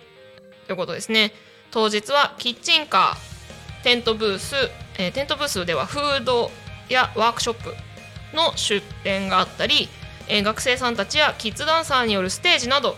[0.66, 1.32] ということですね。
[1.70, 4.54] 当日はキッチンカー、テントブース、
[4.98, 6.50] えーテントブースではフード
[6.88, 7.74] やワークショップ
[8.34, 9.90] の出店があったり、
[10.26, 12.96] えー学生さんたちやキッズダンサーによるステージなど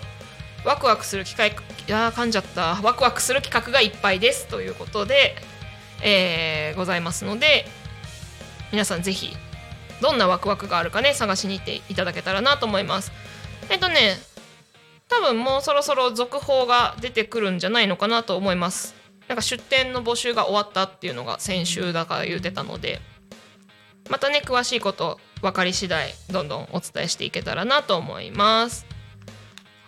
[0.64, 1.56] ワクワクする機会
[1.88, 2.80] いやー噛んじゃった。
[2.82, 4.46] ワクワクする企画がいっぱいです。
[4.46, 5.36] ということで、
[6.02, 7.66] えーございますので
[8.72, 9.36] 皆さんぜひ
[10.00, 13.12] どんなワクワクがあるかね探しに行っていただけたらなと思います。
[13.68, 14.16] えっとね
[15.08, 18.94] 多分もうそろそろ続報が出てくるんじゃないのかなと思います。
[19.28, 23.00] なんか出店の募集が終わったっていうのが先週だから言ってたので
[24.10, 28.86] またね詳しいこと分かり次第どんどんお伝えしていけたらなと思います。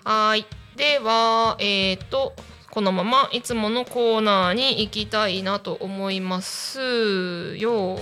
[0.05, 0.47] はい。
[0.77, 2.35] ではえっ、と
[2.71, 7.57] このままいつものコーナーに行きたいなと思います。
[7.57, 7.97] よ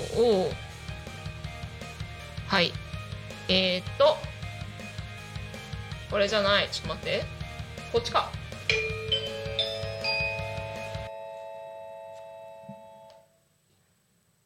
[2.49, 2.73] はい。
[3.49, 4.17] えっ、と
[6.11, 6.69] これじゃない。
[6.71, 7.25] ちょっと待って。
[7.93, 8.31] こっちか。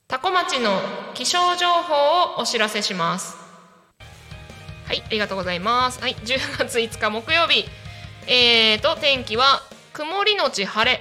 [0.09, 0.81] タコ町の
[1.15, 3.37] 気象情報をお知らせします。
[4.87, 6.01] はいありがとうございます。
[6.01, 7.86] はい10月5日木曜日。
[8.29, 9.62] えーと天気は
[9.93, 11.01] 曇りのち晴れ、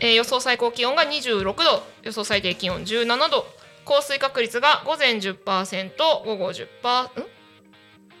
[0.00, 1.82] えー予想最高気温が26度。
[2.02, 3.46] 予想最低気温17度。
[3.84, 5.90] 降水確率が午前10%
[6.24, 7.26] 午後10%ん？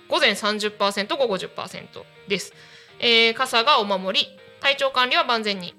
[0.08, 2.52] 午前30%午後10%です、
[3.00, 4.26] えー傘がお守り。
[4.60, 5.74] 体調管理は万全に。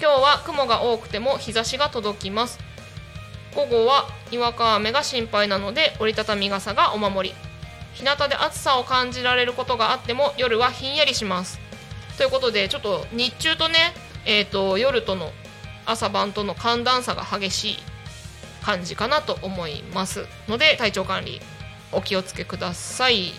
[0.00, 2.58] 今日は雲が多くても日差しが届きます。
[3.54, 7.49] 午後はにわか雨が心配なので折りたたみ傘がお守り。
[8.00, 11.60] 日向で暑さを感じられることがあっても夜はひんやりします。
[12.16, 13.74] ということでちょっと日中とね、
[14.26, 15.30] えー、と夜との
[15.84, 17.76] 朝晩との寒暖差が激しい
[18.62, 20.24] 感じかなと思います。
[20.48, 21.40] ので体調管理
[21.92, 23.32] お気をつけください。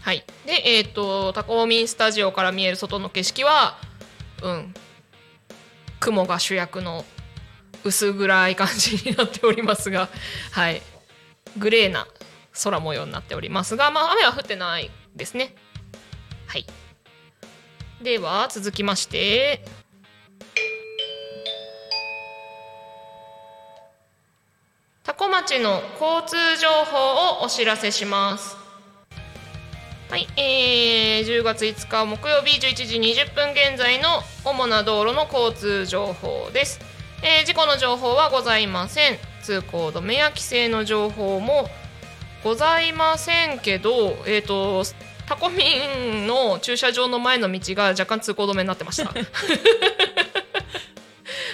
[0.00, 0.24] はい。
[0.46, 3.76] でえっ、とタコミンスタジオから見える外の景色は
[4.42, 4.74] うん。
[5.98, 7.04] 雲が主役の
[7.84, 10.08] 薄暗い感じになっておりますが
[10.52, 10.80] はい。
[11.58, 12.06] グレーな
[12.62, 15.54] 空模様になっておりますがまあ雨は降ってないですね。
[16.46, 16.66] はい。
[18.02, 19.64] では続きまして。
[25.02, 28.56] タコ町の交通情報をお知らせします。
[30.10, 36.80] はい、えー、10月5日木曜日11時20分現在の主な道路の交通情報です、
[37.22, 39.18] えー事故の情報はございません。
[39.42, 41.68] 通行止めや規制の情報も
[42.42, 44.82] ございませんけどえっ、と
[45.28, 45.62] タコミ
[46.24, 49.12] ンの駐車場の前の道が若干通行止めになってました。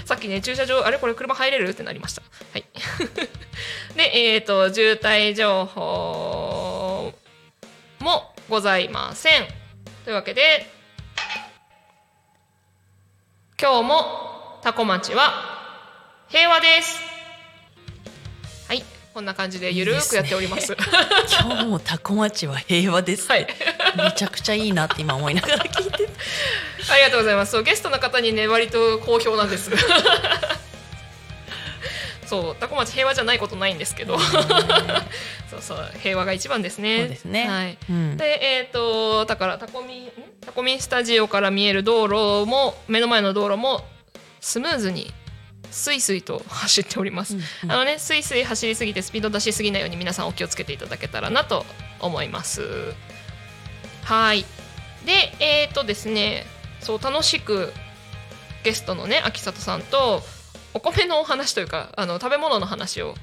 [0.07, 0.99] さっきね駐車場あれ？
[0.99, 1.69] これ車入れる？
[1.71, 2.23] ってなりました。
[2.53, 2.65] はい。
[3.97, 7.13] でえっ、と渋滞情報
[7.99, 9.49] もございません。
[10.05, 10.71] というわけで
[13.61, 15.33] 今日もタコ町は
[16.29, 17.01] 平和です。
[17.05, 17.16] はい
[19.17, 20.77] こんな感じでゆるーくやっております
[21.41, 23.27] 今日もタコ町は平和です。
[23.31, 23.47] はい
[23.97, 26.07] めちゃくちゃいいなって今思いながら聞いて
[26.87, 26.93] た。
[26.93, 27.53] ありがとうございます。
[27.53, 29.71] そうゲストの方にね割と好評なんです。
[32.27, 34.43] そうタコ町平和じゃないことないんですけど、そう
[35.63, 36.99] そう平和が一番ですね。
[36.99, 37.79] そうですねはい。
[37.89, 40.11] うんでえっ、とだからタコミん
[40.45, 43.83] タコミンスタジオから見える道路も目の前の道路も
[44.43, 45.11] スムーズに
[45.71, 47.35] スイスイと走っております。
[47.35, 51.65] うんうんあのねスイスイ走りすぎてスピード出しすぎないように皆さんお気をつけていただけたらなと
[52.01, 52.95] 思います。
[54.05, 54.45] はい。
[55.05, 56.45] でえっ、とですね
[56.81, 57.73] そう楽しく
[58.65, 60.23] ゲストのね秋里さんと
[60.75, 63.15] お米のお話というかあの食べ物の話を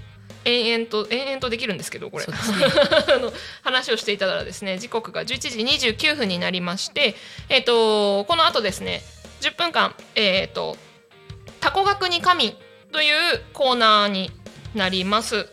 [0.45, 2.33] 延々と延々とできるんですけどこれね
[3.15, 7.15] あの話をしていたらですね時刻が11時29分になりまして、
[7.49, 9.03] えー、とこの後ですね
[9.41, 10.77] 10分間、えー、と
[11.63, 12.57] タコ学に神
[12.91, 14.31] というコーナーに
[14.75, 15.47] なります、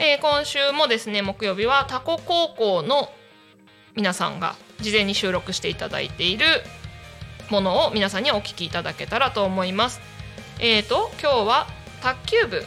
[0.00, 3.08] えー今週もですね木曜日はタコ高校の
[3.94, 6.46] 皆さんが事前に収録していただいている
[7.48, 10.00] ものを皆さんにお聞きいただけたらと思います。
[10.58, 11.68] えー、と今日は
[12.02, 12.64] 卓球部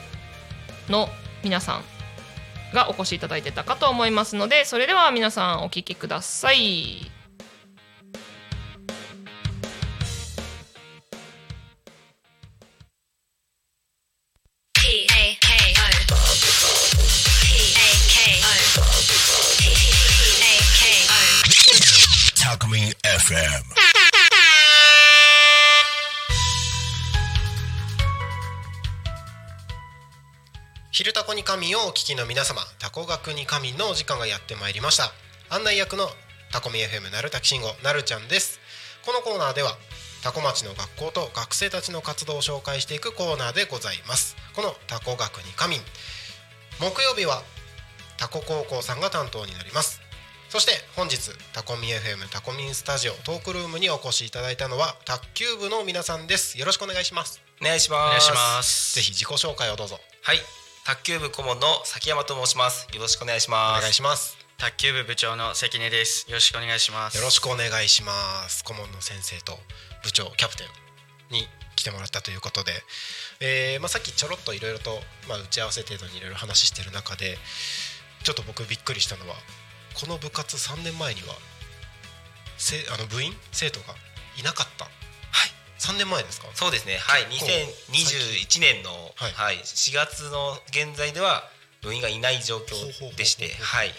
[0.88, 1.10] の
[1.44, 1.84] 皆さん
[2.74, 7.15] がお越しいただいてたかと思いますのでそれでは皆さんお聞きください。
[31.56, 35.14] 神をお聞きの皆様タコ学に神のお時間がやってまいりました。
[35.50, 36.04] 案内役の
[36.52, 38.60] タコミ FM なるたきしんごなるちゃんです。
[39.06, 39.72] このコーナーでは
[40.22, 44.36] タコ町の学校と学生たちの活動を紹介していくコーナーでございます。
[44.54, 45.78] このタコ学に神。
[46.82, 47.42] 木曜日は
[48.18, 50.02] タコ高校さんが担当になります。
[50.50, 56.60] そして本日タコミ FM タコミンスタジオトークルームにお越しいただいたのは卓球部の皆さんです。
[56.60, 58.08] よろしくお願いしますお願いします。
[58.08, 58.96] お願いします。
[58.96, 60.02] ぜひ自己紹介をどうぞ。
[60.22, 60.40] はい、
[60.86, 62.88] 卓球部顧問の崎山と申します。
[62.94, 63.82] よろしくお願いしおます。
[63.82, 64.38] 願いします。
[64.60, 66.30] 卓球部部長の関根です。
[66.30, 67.18] よろしくお願いします。
[67.18, 68.14] よろしくお願いしま
[68.48, 68.64] す。
[68.64, 69.58] 顧問の先生と
[70.04, 70.64] 部長キャプテ
[71.32, 72.72] ンに来てもらったということで、
[73.40, 77.40] えーまあ、さっきちょろっといろいろと、まあ、打ち合わせ程度にいろいろ話してる中で
[78.22, 79.34] ちょっと僕びっくりしたのは
[80.00, 81.34] この部活3年前には
[82.58, 83.96] せあの部員生徒が
[84.38, 84.86] いなかった。
[84.86, 84.94] はい、
[85.86, 86.48] 3年前ですか？
[86.54, 86.98] そうですね。
[86.98, 87.52] はい、結構
[87.94, 89.32] 2021年の、はい。
[89.34, 91.44] はい、4月の現在では
[91.82, 93.94] 部員がいない状況でして、はい。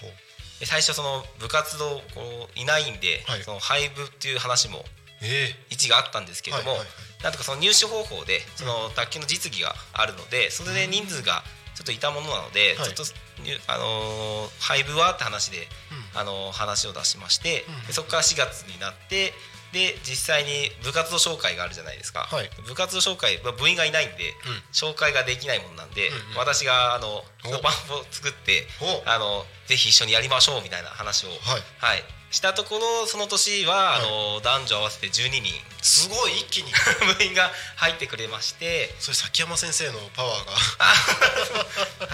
[0.64, 3.42] 最初その部活動こういないんで、はい。
[3.42, 4.84] その廃部っていう話も
[5.22, 7.22] え一があったんですけれども、はいはいはい。
[7.24, 11.42] なんとかその入手方法でその卓球の実技があるのでそれで人数が
[11.74, 12.94] ちょっといたものなので、はい。
[12.94, 15.68] ちょっと入あのー廃部はって話で、
[16.14, 16.20] うん。
[16.20, 17.86] あのー話を出しまして、うん。
[17.86, 19.32] でそこから4月になって
[19.76, 22.48] で実際に部活動紹介があるじゃないですか、はい。
[22.66, 24.32] 部活動紹介、まあ、部員がいないんで、
[24.72, 27.72] 紹介ができないもんなんで、うんうん私があのおその場を
[28.10, 31.38] 作っておあのぜひ一緒にやりましょうみたいな話を、はい。
[31.78, 35.52] はい、したところその年は、あの男女合わせて12人。
[35.80, 36.72] すごい一気に。
[37.16, 38.94] 部員が入ってくれまして。
[38.98, 40.52] それ崎山先生のパワーが。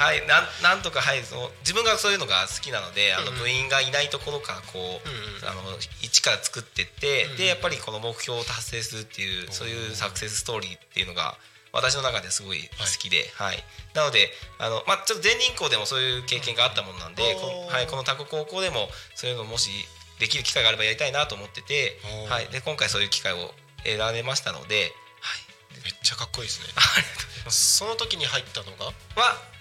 [0.02, 5.48] はいなんなんとかはいその自分がそういうのが好きなので、あの部員がいないところからこう、うんうん。
[5.48, 11.36] あの一から作ってって、うんでやっぱりこの目標を達成するっていうそういうサクセスストーリーっていうのが
[11.72, 13.64] 私の中ですごい好きで、はい。
[13.94, 19.70] なのであの、まあ、ちょっと全人校でもそういう経験があったもんなんで、うんこはい、このタコ高校でもそういうのもし
[20.22, 21.98] できる機会があればやりたいなと思ってて、
[22.30, 23.50] はい、で今回そういう機会を
[23.82, 24.94] 選べましたので、
[25.82, 26.66] めっちゃかっこいいですね。
[27.50, 28.86] その時に入ったのが？
[28.86, 28.92] は、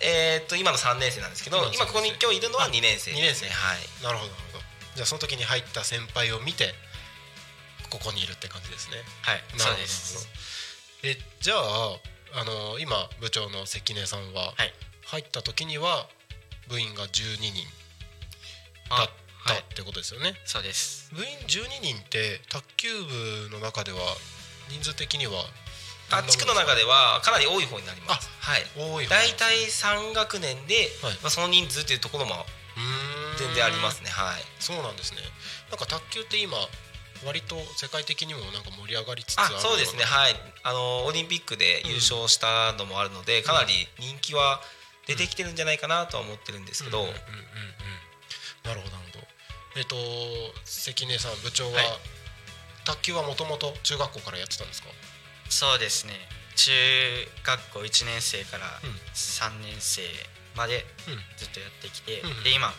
[0.01, 3.49] えーっと今の3年生なんですけど今ここに今日いるのは2年生あ二年生。
[3.49, 4.03] はい。
[4.03, 4.63] なるほどなるほど。
[4.93, 6.75] じゃあその時に入った先輩を見て
[7.89, 9.01] ここにいるって感じですね。
[9.23, 9.43] はい。
[9.57, 9.83] なるほど
[11.01, 11.97] えじゃあ
[12.33, 14.73] あの今部長の関根さんははい。
[15.07, 16.07] 入った時には
[16.67, 17.65] 部員が12人
[18.91, 19.09] だあ
[19.43, 19.61] ったはい。
[19.61, 21.09] ってことですよね、そうです。
[21.13, 23.99] 部員12人って卓球部の中では
[24.69, 25.43] 人数的には
[26.11, 28.29] あ地区の中ではかなり多い方になります。
[28.39, 28.63] はい。
[28.75, 31.13] 多い方大体3学年で、はい。
[31.23, 32.45] まあ、その人数っていうところも
[33.37, 34.09] 全然ありますね。
[34.09, 34.41] はい。
[34.59, 35.19] そうなんですね。
[35.69, 36.57] なんか卓球って今
[37.25, 40.03] 割と世界的にもなんか盛り上がりつつああるよそうですね。
[40.03, 40.35] はい。
[40.63, 44.61] あのオリンピックで優勝したのもあるので、かなり人気は
[45.07, 47.27] 出てきてるんじゃないかなとは思ってるんですけど、うんうんうんうん。
[48.63, 49.30] なるほどなるほど
[49.75, 49.95] えっ、と
[50.65, 51.85] 関根さん部長は、はい。
[52.83, 54.89] 卓球はもともと中学校からやってたんですか？
[55.49, 56.13] そうですね。
[56.55, 56.71] 中
[57.43, 58.89] 学校1年生からうん。
[59.13, 60.01] 3年生
[60.55, 61.19] までうん。
[61.37, 62.73] ずっとやってきて、うんで今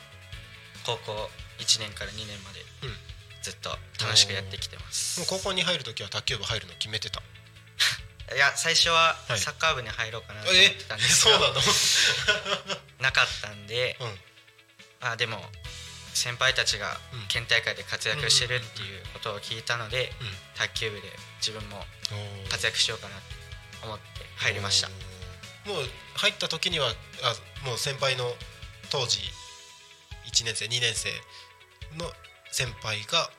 [0.85, 2.97] 高校1年から2年までうん。
[3.43, 3.71] ずっと
[4.01, 7.23] 楽しくやってきてます、もう高校に入る時は卓球部入るの決めてた？
[8.35, 9.39] いや最初ははい。
[9.39, 11.63] サッカー部に入ろうかなと思ってたんですが、そうなの？
[13.01, 14.21] なかったんで、うん。
[15.01, 15.51] あでも
[16.15, 17.27] 先輩たちがうん。
[17.29, 20.27] 県大会で活躍してるっていうことを聞いたので、うん。
[20.59, 21.09] 卓球部で
[21.41, 21.85] 自分も
[22.51, 23.17] 活躍しようかな
[23.81, 24.05] と思って
[24.37, 24.89] 入りました。
[24.89, 25.77] もう
[26.17, 26.89] 入った時には
[27.23, 28.25] あもう先輩の
[28.91, 29.21] 当時
[30.27, 31.11] 1年生2年生
[31.97, 32.11] の
[32.51, 33.31] 先輩が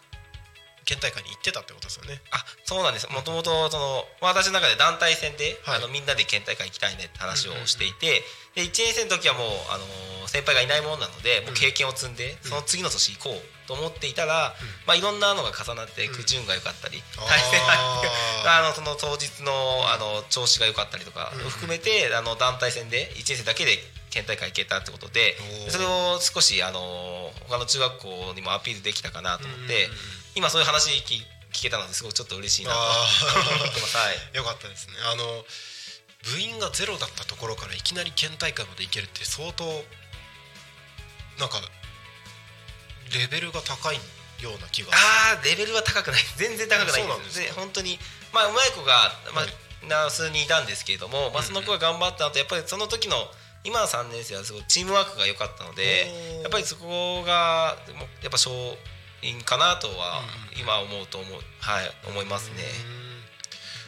[0.86, 2.22] 県大会に行ってたってことですよね。
[2.32, 3.08] あそうなんです。
[3.12, 5.78] もともとそのまあ私の中で団体戦で、はい。
[5.78, 8.24] あのみんなで県大会行きたいねって話をしていて、
[8.56, 14.54] で1年生の時はもう、あのー先輩がいないものなのでもう経験を積んで、その次の年行こうと思っていたら、
[14.88, 18.02] まあ、いろんなのが重なって苦順が良かったり、対戦あ
[18.66, 23.78] あのその当日のあの調子が良かったりとか含めてあの団体戦で1年生だけで
[24.10, 25.38] 県大会行けたってことで
[25.70, 29.90] それを少しあの他の中学校にもアピールできたかなと思って
[30.36, 31.22] 今そういう話聞
[31.54, 33.98] 聞けたのですごくちょっと嬉しいなと思あってます。
[33.98, 34.16] はい。
[34.34, 34.94] ー よかったですね。
[35.06, 35.46] あの
[36.24, 39.86] 部員がゼロだったところからいきなり県大会まで行けるって相当
[41.38, 41.62] なんか
[43.12, 44.00] レベルが高い
[44.40, 46.26] ような気があーレベルは高くない。
[46.38, 47.46] 全然高くないんですか。
[47.46, 48.00] で本当に
[48.32, 49.54] まあうまい子が、まあはい。
[49.88, 53.30] な数人いたんですけれども、まあ、うんその子が頑張った後やっぱりその時の
[53.66, 57.78] 今の3年生はすごいチームワークが良かったのでやっぱりそこが
[58.22, 58.38] やっぱ
[59.24, 60.26] 勝因かなとはうん。
[60.26, 62.61] うん今思うと思う、はい、思いますね。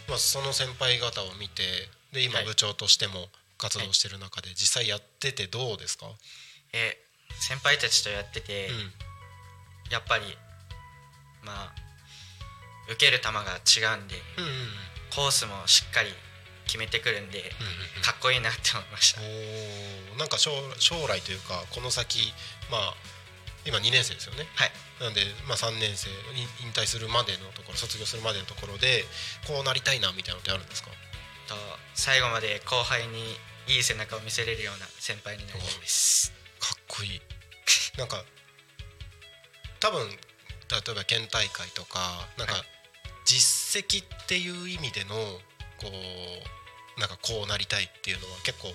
[0.08, 0.10] うん。
[0.10, 1.64] まあ、その先輩方を見て
[2.12, 2.46] で今はい。
[2.46, 6.08] 部長としても活動してる中で実際やっててどうですか、
[6.74, 6.98] え
[7.40, 8.92] 先輩たちとやってて、うん。
[9.92, 10.24] やっぱり
[11.44, 11.74] まあ
[12.92, 13.42] 受ける球が
[13.92, 14.68] 違うんでうんうんうん。
[15.16, 16.10] コースもしっかり
[16.66, 17.40] 決めてくるんで、
[17.98, 18.02] うん。
[18.02, 22.34] かっこいいなって思いました、おーなんか将将来というかこの先
[22.72, 22.94] まあ
[23.66, 24.46] 今2年生ですよね。
[24.56, 24.72] はい。
[25.02, 29.04] なんで、まあ、3年生に引退するまでのところ卒業するまでのところで
[29.48, 30.90] こうなりたいなみたいなのってあるんですか？
[31.48, 31.56] と
[31.94, 33.36] 最後まで後輩に
[33.68, 36.32] いい背中を見せれるような先輩になりたいです。
[36.60, 37.22] かっこいい。
[37.98, 38.24] なんか
[39.80, 42.64] 多分例えば県大会とかなんかはい。
[43.26, 45.16] 実績っていう意味での
[45.82, 48.70] こうなんかこうなりたいっていうのは結構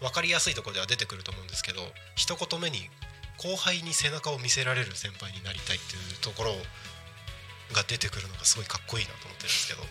[0.00, 1.80] 分かりやすいところでは出てくると思うんですけど
[2.16, 2.90] 一言目に
[3.38, 6.52] 後輩に背中を見せられる先輩になりたいっていうところ
[7.74, 9.86] が出てくるのがすごいかっこいいなと思ってるんですけど。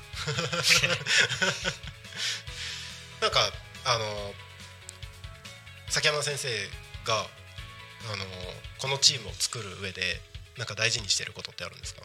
[3.22, 3.52] なんか
[3.86, 4.34] あの
[5.90, 6.50] 崎山先生
[7.06, 7.28] が
[8.12, 8.26] あの
[8.80, 10.22] このチームを作る上で
[10.58, 12.02] なんか大事にしてることってあるんですか？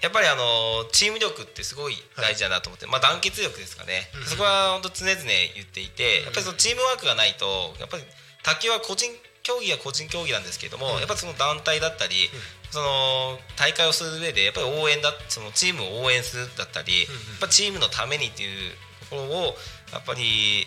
[0.00, 4.26] やっぱりあのチーム力ってすごい大事だなと思って、まあ団結力ですかね、うん。
[4.26, 5.22] そこは本当常々
[5.54, 8.04] 言っていて、やっぱりそのチームワークがないとやっぱり
[8.42, 9.10] 卓球は個人
[9.44, 10.98] 競技は個人競技なんですけれども、うん。
[10.98, 12.16] やっぱりその団体だったり、
[12.72, 18.72] その大会をする上でやっぱり応援だそのチームを応援するだったり、やっぱチームのためにっていう
[19.10, 19.56] ところを
[19.92, 20.66] やっぱり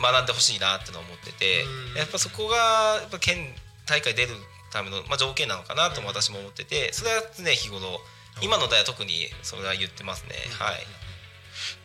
[0.00, 1.62] 学んでほしいなってのを思ってて、
[1.92, 1.98] うん。
[1.98, 3.54] やっぱそこがやっぱ県
[3.86, 4.32] 大会出る
[4.72, 8.00] ための、まあ、条件なのかなとも私も思っててそれは常日頃
[8.42, 10.82] 今の代は特にそれは言ってますね、はい。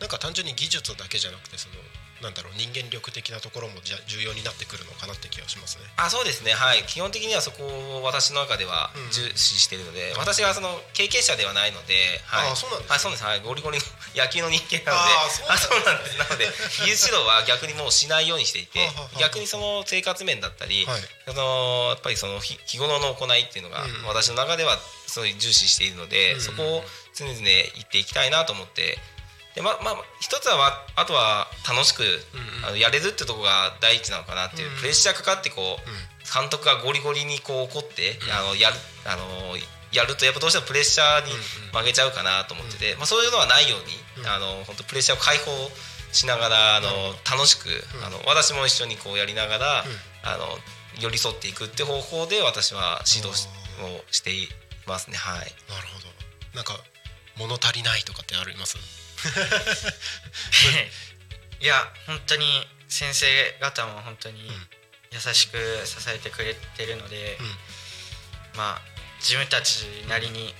[0.00, 1.74] なんか単純に技術だけじゃなくてその
[2.20, 5.84] なんだろう人間力的なところもじゃ重要になってくるのかなって気がしますね。
[5.96, 6.52] あそうですね。
[6.52, 6.84] はい。
[6.84, 12.90] 基本的にはそこを私の中ではうん重視しているので、私はその経験者ではないので、はい、あそうなんですね。
[12.92, 13.24] はいそうです。
[13.24, 13.40] はい。
[13.40, 15.14] ゴリゴリの 野球の人間なので
[15.48, 16.18] あそうなんですね。
[16.20, 16.50] なんです。
[16.50, 21.02] なので技術指導は逆にもうしないようにしていて逆にその生活面だったり、はい。
[21.26, 26.40] そのやっぱりその日日頃の行いっていうのがうん私の中ではそういう重視しているので、うん。
[26.40, 28.98] そこを常々言っていきたいなと思って
[29.60, 32.64] でままあ一つはわあとは楽しく、うんうん。
[32.64, 34.76] あのやれるってとこが第一なのかなっていう、うん。
[34.78, 35.96] プレッシャーかかってこう、うん。
[36.24, 39.56] 監督がゴリゴリにこう怒って、あのやるあの
[39.92, 41.32] やるとやっぱどうしてもプレッシャーに
[41.74, 44.30] 負けちゃうかなと思ってて、まあ、そういうのはないように、うん。
[44.30, 45.50] あの本当プレッシャーを解放
[46.12, 46.88] しながらあの
[47.26, 48.04] 楽しく、うん。
[48.06, 49.90] あの私も一緒にこうやりながら、うん。
[50.22, 50.46] あの
[51.00, 53.34] 寄り添っていくって方法で私は指導を
[54.10, 54.48] してい
[54.86, 55.16] ますね。
[55.16, 55.38] はい。
[55.68, 56.06] なるほど。
[56.54, 56.74] なんか
[57.38, 58.76] 物足りないとかってあります？
[61.60, 64.50] いや本当に先生方も本当に
[65.10, 67.58] 優しく支えてくれてるので、うん。
[68.56, 68.80] まあ
[69.20, 70.54] 自分たちなりに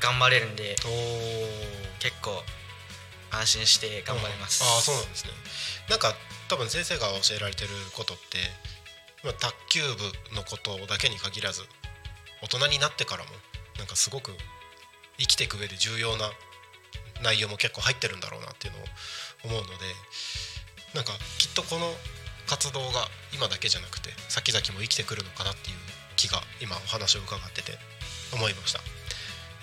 [0.00, 2.42] 頑張れるんでお結構
[3.30, 5.30] 安心して頑張れます、ああそうなんですね。
[5.88, 6.14] なんか
[6.48, 8.38] 多分先生が教えられてることって、
[9.22, 11.62] まあ、卓球部のことだけに限らず
[12.42, 13.30] 大人になってからも
[13.78, 14.32] なんかすごく
[15.18, 16.30] 生きていく上で重要な
[17.22, 19.84] 内容も結構入ってるんだろうなっていうのを思うので
[20.94, 21.86] なんかきっとこの
[22.46, 25.76] 活動が今だけじゃなくて先々も生きてくるのかなっていう
[26.16, 27.78] 気が今お話を伺ってて
[28.34, 28.80] 思いました。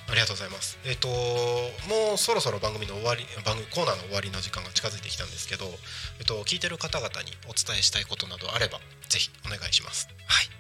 [0.10, 0.80] ありがとうございます。
[0.86, 5.66] えっ、ともうそろそろ番組の終わり番組コーナーの終わりの時間が近づいてきたんですけど、
[6.20, 8.80] えっと、聞いてる方々にお伝えしたいことなどあれば
[9.10, 10.08] ぜひお願いします。
[10.26, 10.57] はい。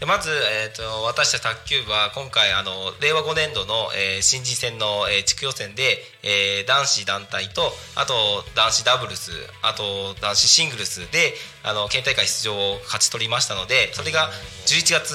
[0.00, 2.70] でまず、えー、と私たち卓球部は今回あの
[3.02, 7.62] 令和5年度の、えー新人戦の、えー地区予選で、えー男子団体と
[7.96, 8.14] あと
[8.54, 9.32] 男子ダブルス
[9.62, 11.34] あと男子シングルスで
[11.64, 14.30] あの県大会出場を勝ち取りましたのでそれが
[14.66, 15.12] 11月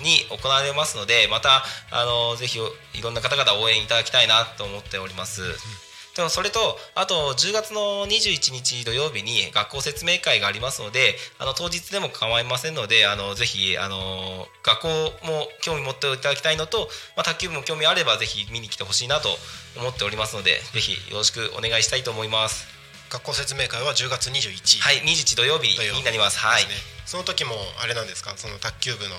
[0.00, 1.62] に行われますのでまた
[1.92, 5.83] あのぜひいろんな方々応援いただきたいなと思っております。
[6.16, 14.88] でもそれとあと10月の21日土曜日に学校説明会がありますのであの当日でも構いませんのであのぜひあの学校
[15.26, 19.28] も興味持っていただきたいのと、まあ、卓球部も興味あればぜひ見に来てほしいなと
[19.76, 22.66] 思っておりますのでぜひよろしくお願いしたいと思います。
[23.10, 26.38] 学校説明会は10月21はい21土曜日になります。
[26.38, 26.62] はい。
[27.06, 27.52] その時も
[27.82, 28.34] あれなんですか？
[28.36, 29.14] その卓球部の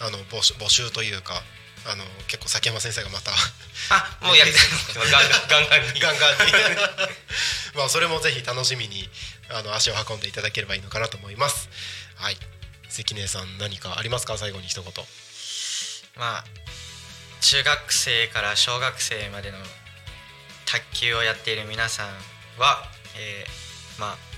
[0.00, 1.34] あの募集募集というか
[1.88, 3.30] あの結構崎山先生がまた
[3.90, 4.60] あもうやりたい。
[4.94, 6.00] ガンガンガンガンに。
[6.00, 6.52] ガンガンに。
[7.74, 9.08] まあそれもぜひ楽しみに
[9.50, 11.68] あの足を運んでいただければいいのかなと思います。
[12.16, 12.38] はい。
[12.88, 14.36] 関根さん何かありますか？
[14.38, 14.92] 最後に一言。
[16.16, 16.44] まあ
[17.40, 19.58] 中学生から小学生までの
[20.64, 22.24] 卓球をやっている皆さん
[22.58, 24.36] は、えーまあ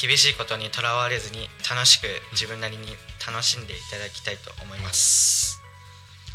[0.00, 2.96] 厳しいことにとらわれずに楽しく自分なりに
[3.26, 5.60] 楽しんでいただきたいと思います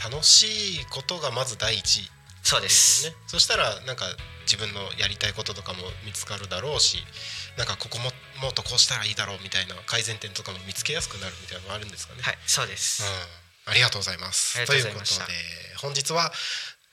[0.03, 2.09] 楽しいことがまず第一
[2.45, 4.05] そうですね、そしたらなんか
[4.45, 7.01] 自分のやりたいこととかも見つかるだろうし
[7.57, 12.21] なんかここももっとこうしたらいいだろうみたいな改善点とかも見つけやすくなるみたいなのがあるんですかね。
[12.21, 14.63] はいそうです、うん、ありがとうございます。
[14.67, 15.01] ということで
[15.81, 16.31] 本日は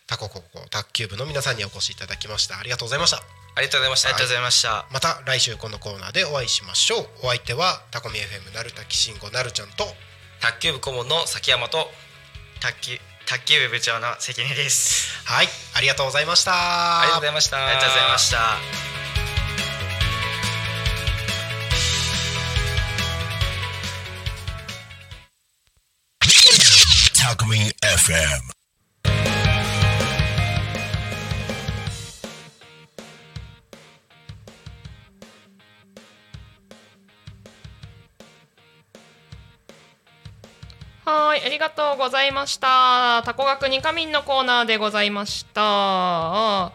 [0.06, 2.58] タコココ卓球部の皆さんにお越しいただきました。
[2.58, 3.41] ありがとうございました。
[3.54, 4.08] ありがとうございました。
[4.08, 7.08] ありがとうございました、また来週このコーナーでお会いしましょう。
[7.22, 9.84] お相手はタコミ FM なるたきしんごなるちゃんと
[10.40, 11.90] 卓球部顧問の崎山と
[12.60, 15.24] 卓球卓球部部長の関根です。
[15.26, 15.48] はい。
[15.74, 16.52] ありがとうございました。
[17.00, 17.66] ありがとうございました。
[17.66, 18.92] ありがとうございました。
[27.22, 28.61] タコミン FM
[41.04, 43.22] はい、ありがとうございました。
[43.24, 45.62] タコ学に仮眠のコーナーでございました。
[45.64, 46.72] あ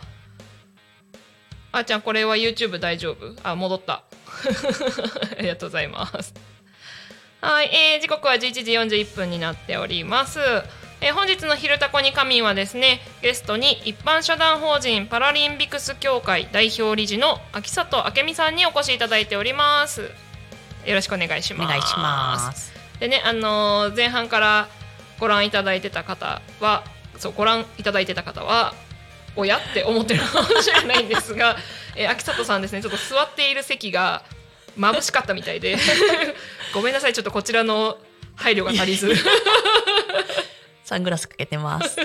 [1.71, 3.35] ーちゃん、これは YouTube 大丈夫？
[3.43, 4.03] あ、戻った。
[5.37, 6.33] ありがとうございます。
[7.39, 10.39] はい、えー時刻は11時41分になっております。
[10.99, 20.11] えー本日の「昼タコに仮眠」はですねゲストに一般社団法人パラリンピクス協会代表理事の秋里明美さんにお越しいただいております。
[20.85, 21.67] よろしくお願いします。
[21.67, 22.76] お願いします。
[22.99, 24.67] でね、あのー前半から
[25.19, 26.83] ご覧いただいてた方は
[27.17, 28.73] そうご覧いただいてた方は
[29.35, 29.57] おや？
[29.57, 31.57] って思ってるかもしれないんですが、
[31.95, 32.81] えー秋里さんですね。
[32.81, 34.23] ちょっと座っている席が
[34.77, 35.77] 眩しかったみたいで
[36.73, 37.13] ごめんなさい。
[37.13, 37.97] ちょっとこちらの
[38.35, 39.13] 配慮が足りず。
[40.83, 41.97] サングラスかけてます。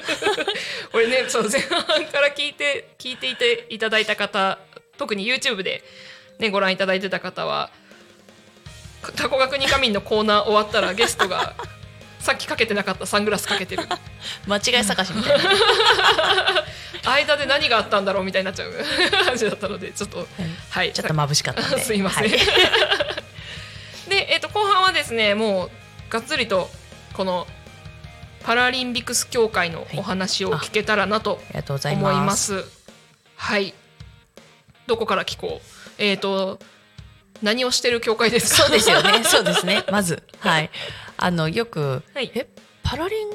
[0.90, 4.58] これねそう前半から聞いて聞いていていただいた方
[4.98, 5.82] 特に YouTube で、
[6.38, 7.70] ね、ご覧いただいてた方は
[9.16, 11.54] 「タコ学二仮眠」のコーナー終わったらゲストが
[12.20, 13.84] さっきかけてなかったサングラスかけてる
[14.46, 15.44] 間違い探しみたいな。
[17.10, 18.72] 間で何があったんだろうみたいになっちゃう
[19.24, 20.28] 感じだったのでちょっと
[20.70, 21.80] はいちょっと眩しかったんで。
[21.82, 22.38] すいません、はい
[24.08, 25.70] で、えっと後半はですねもう
[26.12, 26.70] がっつりと
[27.14, 27.46] この
[28.42, 32.24] パラリンピクス協会のお話を聞けたらなと思いま。
[32.24, 32.68] ますす。
[33.36, 33.74] はい。
[34.86, 35.66] どこから聞こう？
[35.98, 36.58] えっ、と
[37.42, 38.62] 何をしてる協会ですか？
[38.64, 39.24] そうですよね。
[39.24, 39.84] そうですね。
[39.90, 40.70] まず、はい。
[41.16, 42.30] あのよく、はい。
[42.34, 42.48] え
[42.82, 43.28] パラリン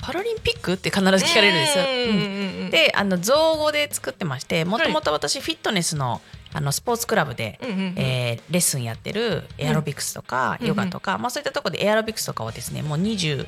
[0.00, 1.84] パラリンピックって必ず聞かれるんですよ。
[1.84, 2.70] うん。
[2.70, 6.20] で、あの造語で作ってまして、もともと私フィットネスの
[6.52, 7.94] あのスポーツクラブで、うんうんうん。
[7.96, 10.66] えーレッスンやってるエアロビクスとか、うん。
[10.66, 13.46] ヨガとか、まあそういったところでエアロビクスとかをですね、もう21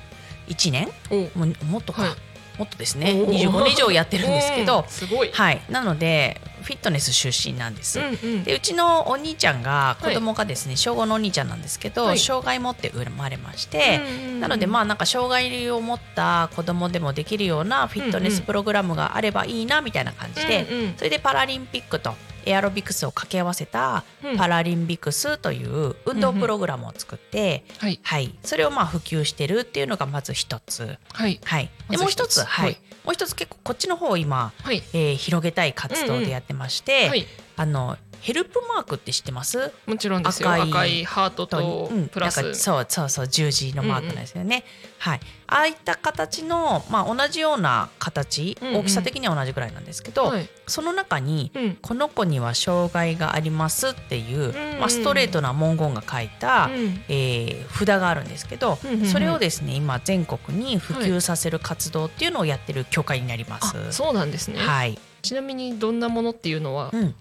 [0.73, 2.11] 年、おもうもっとか、はい。
[2.59, 4.81] もっとですね、おー25年以上やってるんですけど。
[4.81, 5.31] うん、すごい。
[5.31, 5.61] はい。
[5.69, 8.01] なのでフィットネス出身なんです。
[8.01, 8.45] うんうん。
[8.45, 12.19] でうちのお兄ちゃんが子供がですね、小5のお兄ちゃんなんですけど、はい。
[12.19, 14.41] 障害持って生まれまして、うんうんうん。
[14.41, 22.15] なのでまあなんか障害を持った子供でもできるようなフィットネスプログラムがあればいいなみたいな感じで、うんうんそれでパラリンピックと
[22.45, 24.37] エアロビクスを掛け合わせたうん。
[24.37, 28.01] パラリンビクスという運動プログラムを作って、はい。
[28.03, 30.99] はい、それをまあ普及してるっていうのがまず一つ。
[31.13, 31.41] はい。
[31.45, 32.45] はい、でもう一つ、一つ。
[32.45, 32.65] はい。
[32.67, 34.83] はいもう一つ結構こっちの方を今、はい。
[34.93, 37.27] えー広げたい活動でやってまして、はい。
[37.57, 39.73] あのヘルプマークって知ってます？
[39.87, 40.51] もちろんですよ。
[40.51, 44.65] 赤赤いいハートとうんプラス、なんかそうそうそう十字のマークなんですよね、
[44.99, 45.21] はい。
[45.47, 48.77] ああいった形の、まあ、同じような形、うんうん。
[48.79, 50.49] 大きさ的には同じぐらいなんですけど、はい。
[50.67, 51.77] その中にうん。
[51.77, 54.81] この子には障害がありますっていう、んうん。
[54.81, 57.05] まあ、ストレートな文言が書いた、うん。
[57.09, 59.07] えー札があるんですけど、うんうんうん。
[59.07, 63.77] それをですね今全国に普及させる活動っていうのをやってる協会になります。
[63.77, 66.91] あそうなんですね、はい、ちなみにどんなものっていうのは？
[66.93, 67.15] うん、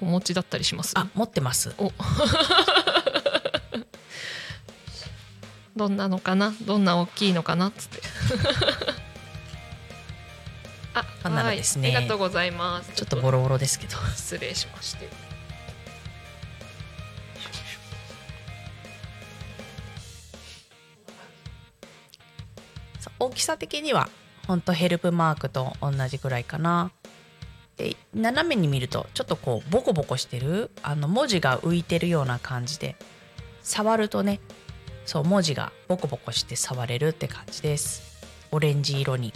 [0.00, 0.92] お持ちだったりします？
[0.98, 1.74] あ持ってます。
[1.78, 1.92] お。
[5.76, 6.52] どんなのかな？
[6.62, 7.68] どんな大きいのかな？
[7.68, 8.00] っつって。
[10.94, 11.88] あこんなのですね。
[11.88, 12.90] はい、ありがとうございます。
[12.94, 13.96] ちょっとボロボロですけど。
[14.16, 15.08] 失礼しまして。
[23.20, 24.08] 大きさ的には
[24.46, 26.92] 本当ヘルプマークと同じぐらいかな。
[27.78, 32.96] で斜めに見るとちょっとこうボコボコしてるあの文字が浮いてるような感じで
[33.62, 34.40] 触るとね
[35.06, 38.20] そう文字がボコボコして触れるって感じです。
[38.50, 39.32] オレンジ色に。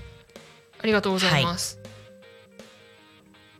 [0.83, 1.79] ありがとうございます、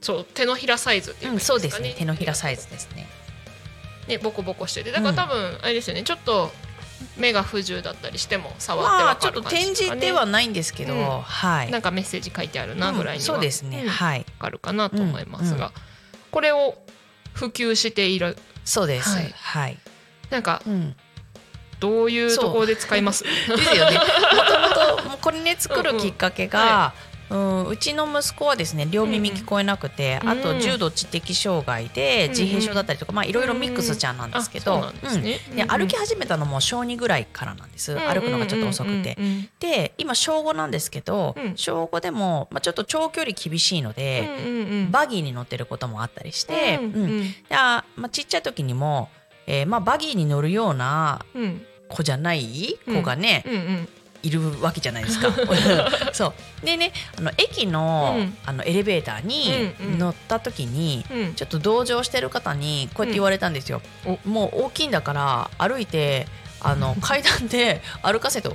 [0.03, 1.95] そう手のひらサイズっていううん、かそうですね。
[1.97, 3.07] 手のひらサイズですね。
[4.09, 4.91] ねボコボコしてて。
[4.91, 6.03] だから多分あれですよね。
[6.03, 6.53] ちょっと
[7.17, 11.71] 目が不自由だったりしても触ってまあわかるちょっと展感じですかね示ではないんですけど、うんはい。
[11.71, 14.21] なんかメッセージ書いてあるなぐらいには、うんそうですね、うんはい。
[14.21, 15.73] わかるかなと思いますが、うん
[16.31, 16.79] これを
[17.35, 19.11] 普及しているそうです。
[19.11, 19.79] ははいい。
[20.31, 20.97] なんかうん。
[21.79, 23.25] どういうところで使います？
[23.25, 23.99] ですよね。
[23.99, 26.95] もともとこれね作るきっかけが、
[27.33, 39.17] うんうちの息子はですね両耳聞こえなくて、うんあと重度知的障害でうん自閉症だったりとか、まあいろいろミックスちゃんなんですけど、うなん歩き始めたのも小2ぐらいからなんです、歩くのがちょっと遅くて。
[39.61, 41.57] で今小5なんですけど、うん。
[41.57, 49.09] 小5でも、まあ、ちょっと長距離厳しいのうんで、バギーに乗ってることもあったりして、うんあまあ、ちっちゃい時にも、
[49.47, 51.67] えーまあ、バギーに乗るようなうん。
[51.89, 53.89] 子じゃない子がね、うんうん
[54.23, 55.33] いるわけじゃないですか。
[56.13, 56.67] そう。
[56.67, 58.37] でねあの駅の,、うん。
[58.47, 61.35] あのエレベーターに乗った時に、うん。
[61.35, 63.83] ちょっと同乗してる方にこうやって言われたんですよ。
[64.07, 64.33] うん。
[64.33, 66.27] もう大きいんだから歩いて
[66.61, 68.51] あの 階段で歩かせて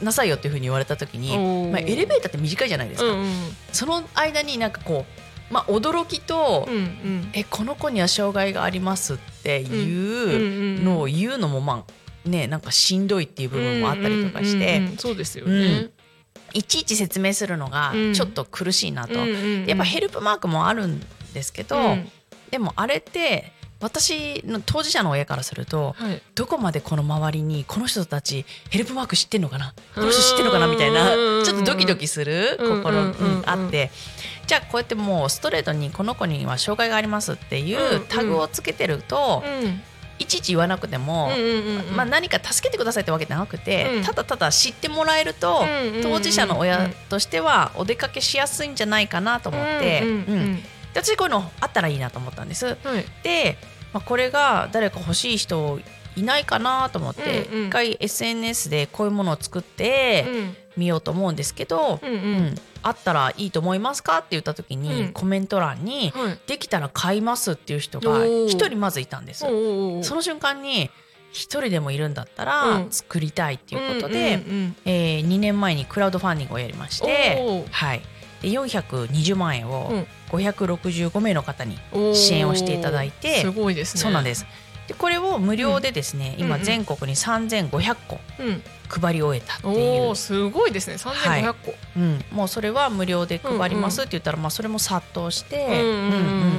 [0.00, 1.36] なさいよっていうふうに言われた時に、
[1.70, 3.10] まあ、エレベーターって短いじゃないですか。
[3.10, 5.04] うんうんその間になんかこ
[5.50, 7.30] う、まあ、驚きと、うんうん。
[7.34, 11.92] えこの子には障害がありますっていうのを言うのもまあ
[12.24, 15.90] ねなんかしんどいっていう部分もあったりとかして、うんうんうんそうですよね、
[16.54, 18.14] いちいち説明するのがうん。
[18.14, 19.66] ちょっと苦しいなと、うんうんうん。
[19.66, 21.00] やっぱヘルプマークもあるん
[21.34, 22.08] ですけど、うん。
[22.50, 26.22] でもあれって私の当事者の親からするとはい。
[26.34, 33.38] どこまでこの周りにこの人たちヘルプマーク知ってんのかなこの人知ってんのかなみたいなうんちょっとドキドキする心うんうんうんうん。
[33.38, 33.90] うんあって。
[34.46, 39.80] じゃあこうやってもうストレートにこの子には障害がありますっていうタグをつけてるとうん
[40.18, 41.30] いちいち言わなくても
[41.94, 44.04] まあ何か助けてくださいってわけじゃなくてうん。
[44.04, 45.64] ただただ知ってもらえると
[46.02, 50.02] 当事者の親としてはお出かけしやすいんじゃないかなと思って、
[50.94, 52.66] 私こういうのあったらいいなと思ったんです。
[52.66, 52.76] はい。
[53.22, 53.56] で、
[53.92, 55.80] まあ、これが誰か欲しい人
[56.16, 57.66] いないかなと思って、うんうん。
[57.68, 60.56] 一回 SNS でこういうものを作ってうん。
[60.74, 62.20] みようと思うんですけど、うんううん。
[62.46, 65.12] んあったらいいと思いますかって言った時に、うん。
[65.12, 66.38] コメント欄に、はい。
[66.46, 69.44] できたら買いますっていう人が一人まずいたんです。
[69.46, 70.90] おうおうおうその瞬間に
[71.30, 72.90] 一人でもいるんだったらうん。
[72.90, 78.02] 作りたいっていうことで、うんうんえー2年前にクラウドファンディングをやりましてはい、
[78.40, 80.06] で420万円をうん。
[80.30, 84.00] 565名の方にうん支援をしていただいてすごいですね。
[84.00, 84.46] そうなんです
[84.88, 86.66] でこれを無料でですね、今うんうん。
[86.66, 88.62] 全国に3500個うん。
[88.88, 90.02] 配り終えたっていう。
[90.02, 90.96] おお、すごいですね。
[90.96, 96.52] 3500個、うん、もうそれは無料で配りますって言ったら、まあ、それも殺到して、うんうんうん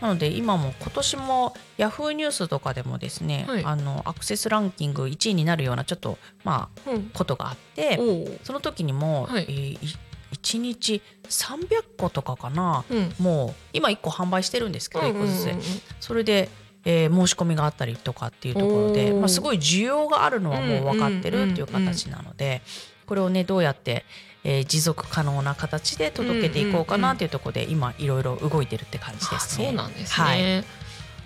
[0.00, 3.64] なので今も今年もヤフーニュースとかでもですね、はい。
[3.64, 7.98] あのアクセスランキング1位になるようなちょっとまあうんうんことがあって
[8.44, 9.46] その時にも、はい。
[9.48, 9.98] えーい
[10.30, 12.84] 1日300個とかかな。
[12.90, 13.14] うん。
[13.18, 16.50] もう今1個販売してるんですけど1個ずつそれで、
[16.84, 22.62] えー申し込みがあったりとかっていうところで、まあ、すごい需要があるのはもう分かってるっていう形なので、
[23.06, 24.04] これをねどうやって、
[24.44, 29.66] えー持続可能な形で届けていこうかなっていうところで今いろいろ動いてるって感じあですね。
[29.66, 30.64] そうなんですね、はい。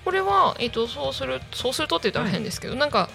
[0.05, 3.09] これは、えっとそうするそうするとって言ったら変ですけど、なんか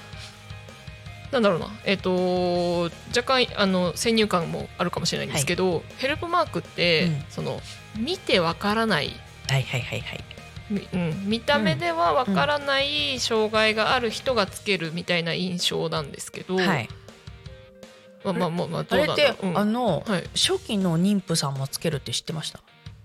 [1.31, 7.25] なんだろうな、えっと若干あの先入観もあるかもしれないんですけど、ヘルプマークって、うん。
[7.29, 7.59] その
[7.97, 9.11] 見てわからない
[9.49, 10.23] はいはいはいはい。
[10.69, 16.89] みうん、見た目ではわからない障害がある人がつけるみたいな印象なんですけど、はい、
[18.23, 19.57] まあまあまあまあどうあれって、なんだろう、うん。
[19.57, 22.59] あのはい、初期の妊婦さんもつけるって知ってました？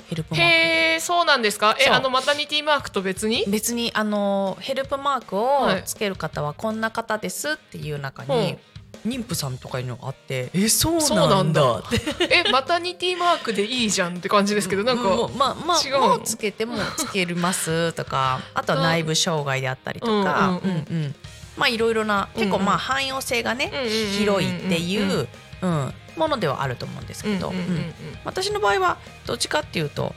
[0.09, 0.45] ヘルプマーク。
[0.45, 1.77] へえそうなんですか？
[1.81, 3.45] えあのマタニティマークと別に？
[3.47, 8.59] 別にあのヘルプマークをつける方はこんな方ですっていう中に、
[9.07, 10.99] 妊婦さんとかいうのがあってえそう
[11.29, 11.79] なんだ。
[11.79, 12.01] って
[12.47, 16.09] えマタニティマークでいいじゃんって感じですけどなんか、もうまあまあ違うの？
[16.09, 20.87] もうつけてもつけますとか あとは内部障害であったりとかうんうんうん。
[20.89, 21.15] うんうん。
[21.57, 22.61] まあいろいろな結構うん。
[22.61, 25.29] うんまあ汎用性がねうんうんうんうん広いっていう
[25.63, 27.75] うんものではあると思うんですけど、うんうんうん。
[27.77, 27.95] うん。
[28.25, 30.15] 私の場合はどっちかっていうと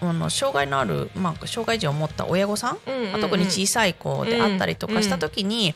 [0.00, 3.12] あの障害のある、まあ、障害児を持った親御さん、うんうんうん。
[3.12, 5.74] まあ特に小さい子であったりとかした時に、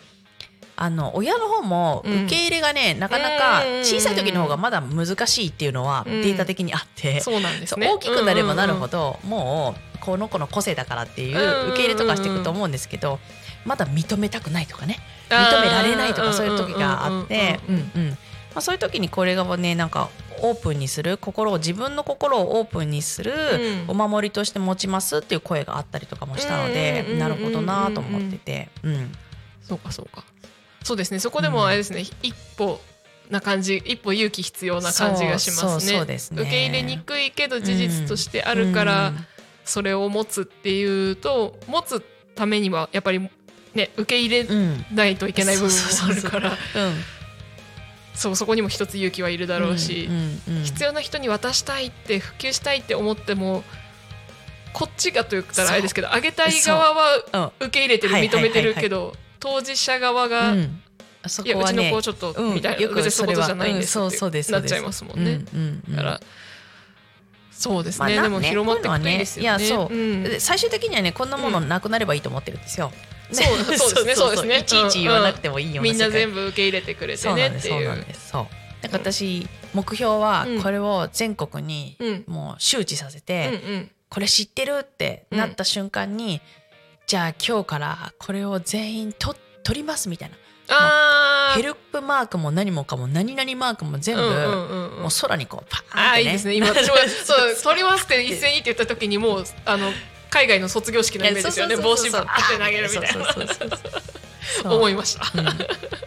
[0.80, 6.22] あの親の方も受け入れがね、なかなか小さい時の方がまだ難しいっていうのはうん。
[6.22, 7.88] データ的にあって、そうなんですね。
[7.88, 11.66] 大きくなればなるほど、ど、もうこの子の個性だからっていうんうんうん。
[11.66, 13.18] う受け入れとかしていくと思うんですけど、
[13.64, 14.98] まだ認めたくないとかね
[15.30, 18.08] うんうんうん認められないとかそういう時があってうんうんうんうん。
[18.08, 18.16] うんま
[18.56, 20.08] あそういう時にこれがねなんか
[20.40, 23.32] オープンにする心を自分の心をオープンにする
[23.88, 23.90] うん。
[23.90, 27.18] お守りとして持ちますっていう声があったりとかもしたのでうんうんうんうん。
[27.18, 29.12] なるほどなと思ってて、うん、
[29.62, 30.24] そうかそうか
[30.82, 31.18] そうですね。
[31.18, 32.80] そこでもあれですね、一歩
[33.30, 36.04] な感じ一歩勇気必要な感じがしますね。
[36.04, 36.18] ね。
[36.32, 39.26] 受け入れにくいけど事実としてあるから、うん。
[39.64, 42.00] それを持つっていうと持つ
[42.34, 43.20] ためにはやっぱり
[43.74, 45.76] ね受け入れうんないといけない部分も
[46.10, 46.50] あるから。
[46.52, 46.56] うん。
[48.14, 53.62] そうそこにも一つ勇気はいるだろうし、うんうん必要な人に渡したいって普及したいって思っても
[54.72, 57.64] こっちがと言ったらあれですけどあげたい側はう。
[57.64, 57.66] ん。
[57.66, 58.52] 受け入れてるはいはいはいはい。
[58.52, 60.82] 認めてるけど当事者側が、うん。
[61.26, 62.54] そいやうちのこはね子ちょっと、うん。
[62.54, 65.96] みたいなよくそういうことじゃないんですってそうそうですなっちゃいますもんね、うんうんうん。
[65.96, 66.20] だから
[67.50, 69.68] そうですね、でも広まっていくといいですよね。
[69.68, 72.92] こういやそう、最終的にはねこんなものなくなればいいと思ってるんですよ。
[73.32, 74.14] そうそうですね。
[74.16, 74.58] そうですね。
[74.60, 78.46] いちいち言わなくてもいいようなみんな全部部受け入れてくれてそうなんですそうねっていなんですそう。
[78.80, 80.62] だから私目標はうん。
[80.62, 82.24] これを全国にうん。
[82.28, 83.90] もう周知させうんて、うん。
[84.08, 86.40] これ知ってるってなった瞬間に、
[87.08, 90.36] じゃあ今日からこれを全員と取りますみたいな。
[90.68, 94.22] あヘルプマークも何もかも何々マークも全部、
[95.00, 96.54] もう空にこうパーンって、ね、あーいいですね。
[96.54, 99.90] 今私も そう取りますって一斉にって言った時にもうあの
[100.28, 101.76] 海外の卒業式のイメージですよね。
[101.76, 103.16] 帽子バッて投げるみたい
[104.64, 104.70] な。
[104.70, 105.48] 思いました、うん。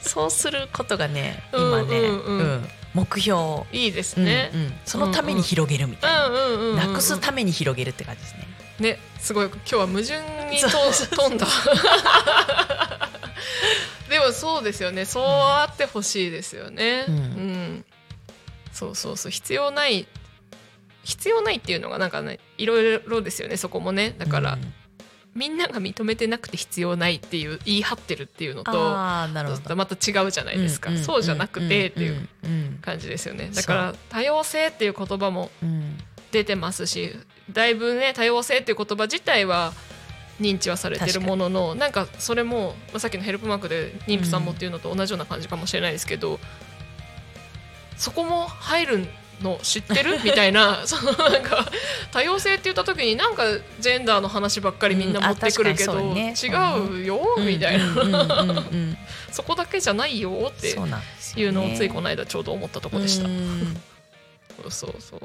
[0.02, 2.70] そうすることがね今ね、うん。
[2.94, 4.74] 目標、いいですうんね、うん。
[4.86, 8.61] そのために広げるみたいな、なくすために広げるって感じですね。
[8.80, 10.20] ねすごい今日は矛盾
[10.50, 10.70] にと
[11.16, 11.48] 飛んだ。
[14.10, 15.06] でもそうですよね。
[15.06, 17.06] そうあってほしいですよね。
[17.08, 17.16] うん。
[17.16, 17.86] うん。
[18.74, 19.32] そうそうそう。
[19.32, 20.06] 必要ない
[21.04, 23.58] 必要ないっていうのがなんかねいろいろですよね。
[23.58, 24.14] そこもね。
[24.18, 24.74] だから、うん。
[25.34, 29.76] みんなが認めてなくて必要ないっていう言い張ってるっていうのとあーなるほど。
[29.78, 32.80] また違うじゃないですか、んんそうじゃなくてっていううん。
[32.82, 33.50] 感じですよね。
[33.54, 35.98] だから多様性っていう言葉もうん
[36.32, 37.12] 出てますし
[37.52, 39.74] だいぶね多様性っていう言葉自体は
[40.40, 46.40] 認知はされてるもののなんかそれも、まあ、さっきのヘルプマークで妊婦さんもっていうのと同じような感じかもしれないですけど、
[47.96, 49.08] そこも入る
[49.42, 50.20] の知ってる？
[50.26, 51.70] みたいなそのなんか
[52.12, 53.44] 多様性って言った時になんか
[53.80, 56.34] ジェンダーの話ばっかりみんな持ってくるけど、うんね。
[56.42, 58.98] 違うよ、みたいな、うんうんうんうん。
[59.32, 63.28] そこだけじゃないよっていうのをついこの間ちょうど思ったところでした。
[63.28, 63.78] うん。
[64.62, 65.22] そうそうそう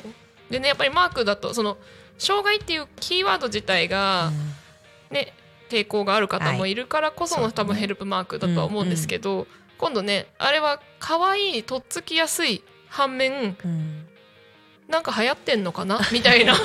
[0.50, 1.76] でねやっぱりマークだとその
[2.18, 4.30] 障害っていうキーワード自体が、
[5.10, 5.32] ね
[5.68, 7.52] 抵抗がある方もいるからこその、はい。
[7.52, 9.46] 多分ヘルプマークだとは思うんですけど、
[9.78, 14.06] 今度ねあれは可愛いとっつきやすい反面うん。
[14.88, 16.00] なんか流行ってんのかな？
[16.12, 16.54] みたいな。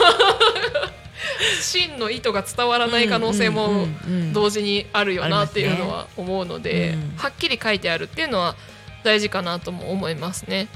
[1.62, 7.18] 真の意図が伝わらない可能性もうんうんうん同時にあるよなっていうのは思うので、うん。
[7.18, 8.56] はっきり書いてあるっていうのは
[9.04, 10.68] 大事かなとも思いますね。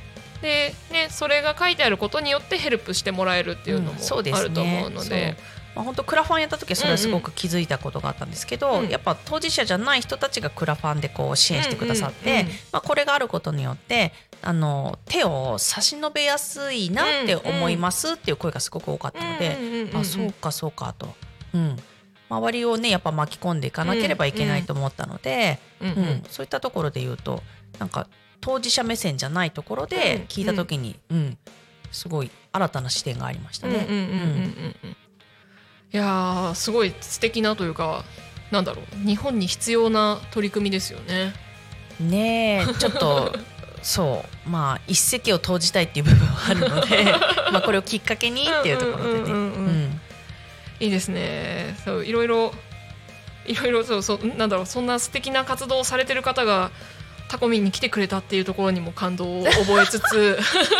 [0.45, 5.35] でねそれが書いてあることによってヘルプしてもらえるっていうのもあると思うので。
[5.75, 8.87] まあ、本当クラファンやった時はそれはすごく気づいたことがあったんですけど、うん。
[8.89, 12.53] やっぱ当事者じゃない人たちがクラファンでこう支援してくださって、うんうんうん。
[12.71, 21.13] まあ、これがあることによってあの手を差し伸べやすいなって思いますっていう声がすごく多かったので、うんうんうんうんあそうかそうかと、
[21.53, 21.77] うん、
[22.29, 25.97] 周りをねやっぱ巻き込んでいかなければいけないと思ったので、うんうん。
[25.97, 26.23] うん。
[26.29, 27.43] そういったところで言うと
[27.79, 28.07] なんか
[28.41, 31.37] 当事者目線じゃないところで聞いた時に、うん
[31.91, 33.87] すごい新たな視点がありましたね。
[33.89, 34.97] うんうんうんうんうんうん
[35.93, 38.03] いやーすごい素敵なというか
[38.51, 41.33] なんだろう日本に必要な取り組みですよね。
[42.01, 43.33] ねえ ちょっと
[43.81, 47.05] そうまあ一石を投じたいっていう部分はあるので
[47.53, 49.15] まあこれをきっかけにっていうところでね。
[49.19, 50.01] うんうんうんうんうん
[50.81, 51.77] いいですね。
[51.85, 52.53] そういろいろ
[53.45, 56.71] いろいろそうそうなんだろうそんな素敵な活動をされてる方が
[57.27, 60.39] タコミンに来てくれたっていうところにも感動を覚えつつ。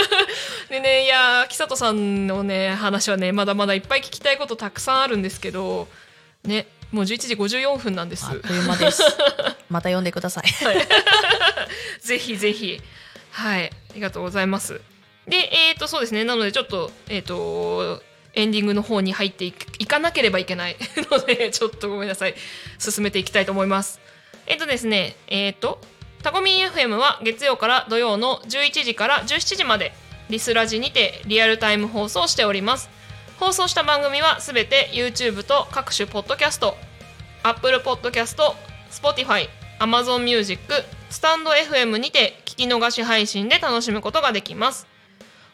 [0.70, 5.88] でねいや木里さんのね話はねまだまだいっぱい聞きたいことたくさんあるんですけど
[6.44, 8.26] ねもう11時54分なんです。
[8.26, 9.02] あっという間です。
[9.70, 10.44] また呼んでください。
[12.00, 12.80] ぜひぜひ。
[13.32, 13.66] はい。
[13.66, 14.82] ありがとうございます。
[15.28, 16.24] でえっ、とそうですね。
[16.24, 18.02] なのでちょっとえっ、と
[18.34, 20.78] エンディングの方に入っていかなければいけない。
[21.12, 22.36] のでちょっとごめんなさい。
[22.80, 24.00] 進めていきたいと思います。
[24.46, 25.82] えっ、とですねえっ、と
[26.26, 29.94] タコミン FM は月曜から土曜の11時から17時まで
[30.32, 32.90] リスラジにてリアルタイム放送しております
[33.40, 36.78] 放送した番組はすべて YouTube と各種ポッドキャスト
[37.44, 38.42] Apple Podcast、
[38.90, 39.50] Spotify、
[39.80, 40.60] Amazon Music、
[41.12, 44.88] スタンド FM にて聞き逃し配信で楽しむことができます。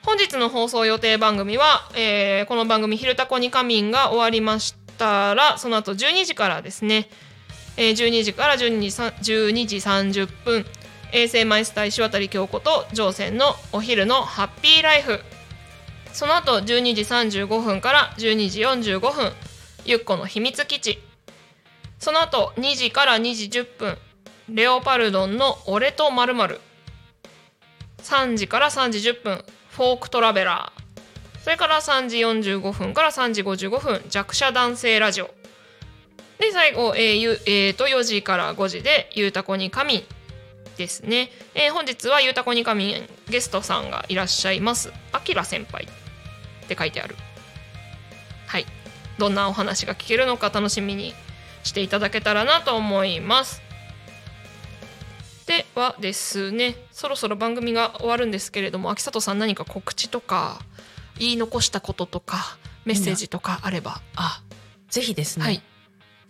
[0.04, 7.10] 本日の放送予定番組は、えーこの番組「昼タコに仮眠」が終わりましたらその後12時からですね、
[7.82, 10.68] えー12時から12時12時30分
[11.14, 15.20] 衛星マイスター石渡京子と乗船のお昼のハッピーライフ。
[16.14, 19.32] その後12時35分から12時45分
[19.84, 21.00] ゆっこの秘密基地。
[21.98, 23.98] その後2時から2時10分
[24.48, 26.36] レオパルドンの俺とまる
[28.04, 31.42] 3時から3時10分フォークトラベラー。
[31.44, 35.41] それから3時45分から3時55分弱者男性ラジオ。
[36.42, 40.04] で最後、えーゆえーと4時から5時で「ゆうたこにかみ
[40.42, 44.92] ん」ですね、えー本日は「ゆうたこにかみん」ゲストさんがいらっしゃいます。
[45.12, 47.16] あきら先輩って書いてある。
[48.48, 48.66] はい。
[49.20, 51.14] どんなお話が聞けるのか楽しみに
[51.64, 53.62] していただけたらなと思います。
[55.46, 60.60] ではですねそろそろ番組が終わるんですけれども秋里さん何か告知とか
[61.20, 64.02] 言い残したこととかメッセージとかあれば。
[64.16, 64.42] あ
[64.90, 65.62] ぜひですね、はい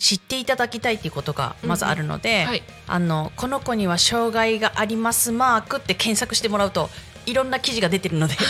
[0.01, 2.63] 知っていただきたいっていうことがまずあるので、はい。
[2.87, 6.89] あのこの子には障害がありますマークって検索してもらうと
[7.27, 8.33] いろんな記事が出てるので、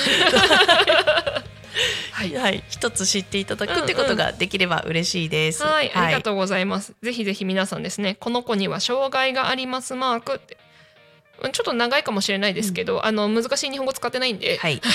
[2.14, 2.34] はい。
[2.34, 5.62] はい、一つ知っていただくってことができれば嬉しいです。
[5.62, 6.94] はい、ありがとうございます。
[7.02, 10.58] ぜひぜひ皆さんですね、この子には障害がありますマークって。
[11.42, 14.80] うんちょっと長いかもしれないですけど、あの難しい日本語使ってないんで、はい、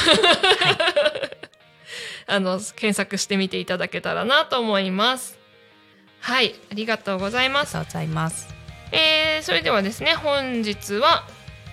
[2.28, 5.36] あの検索してみていただけたらなと思います。
[6.26, 7.76] はい、ありがとうございます。
[7.76, 8.48] ありがとうございます。
[8.90, 11.22] えーそれではですね、本日は、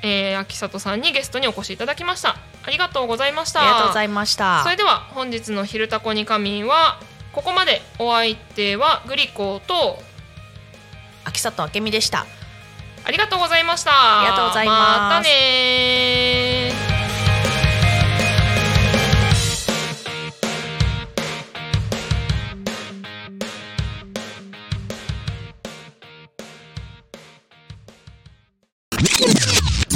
[0.03, 2.35] えー秋里さんにゲストにお越しいただきました。
[2.63, 3.61] ありがとうございました。
[3.61, 4.61] ありがとうございました。
[4.63, 6.99] それでは本日の「昼タコに仮眠」は
[7.31, 9.97] ここまでお相手はグリコと
[11.25, 12.27] 秋里明美でした。
[13.05, 14.21] ありがとうございました。
[14.21, 16.92] ありがとうございますまたね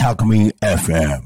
[0.08, 1.22] Alchemy FM.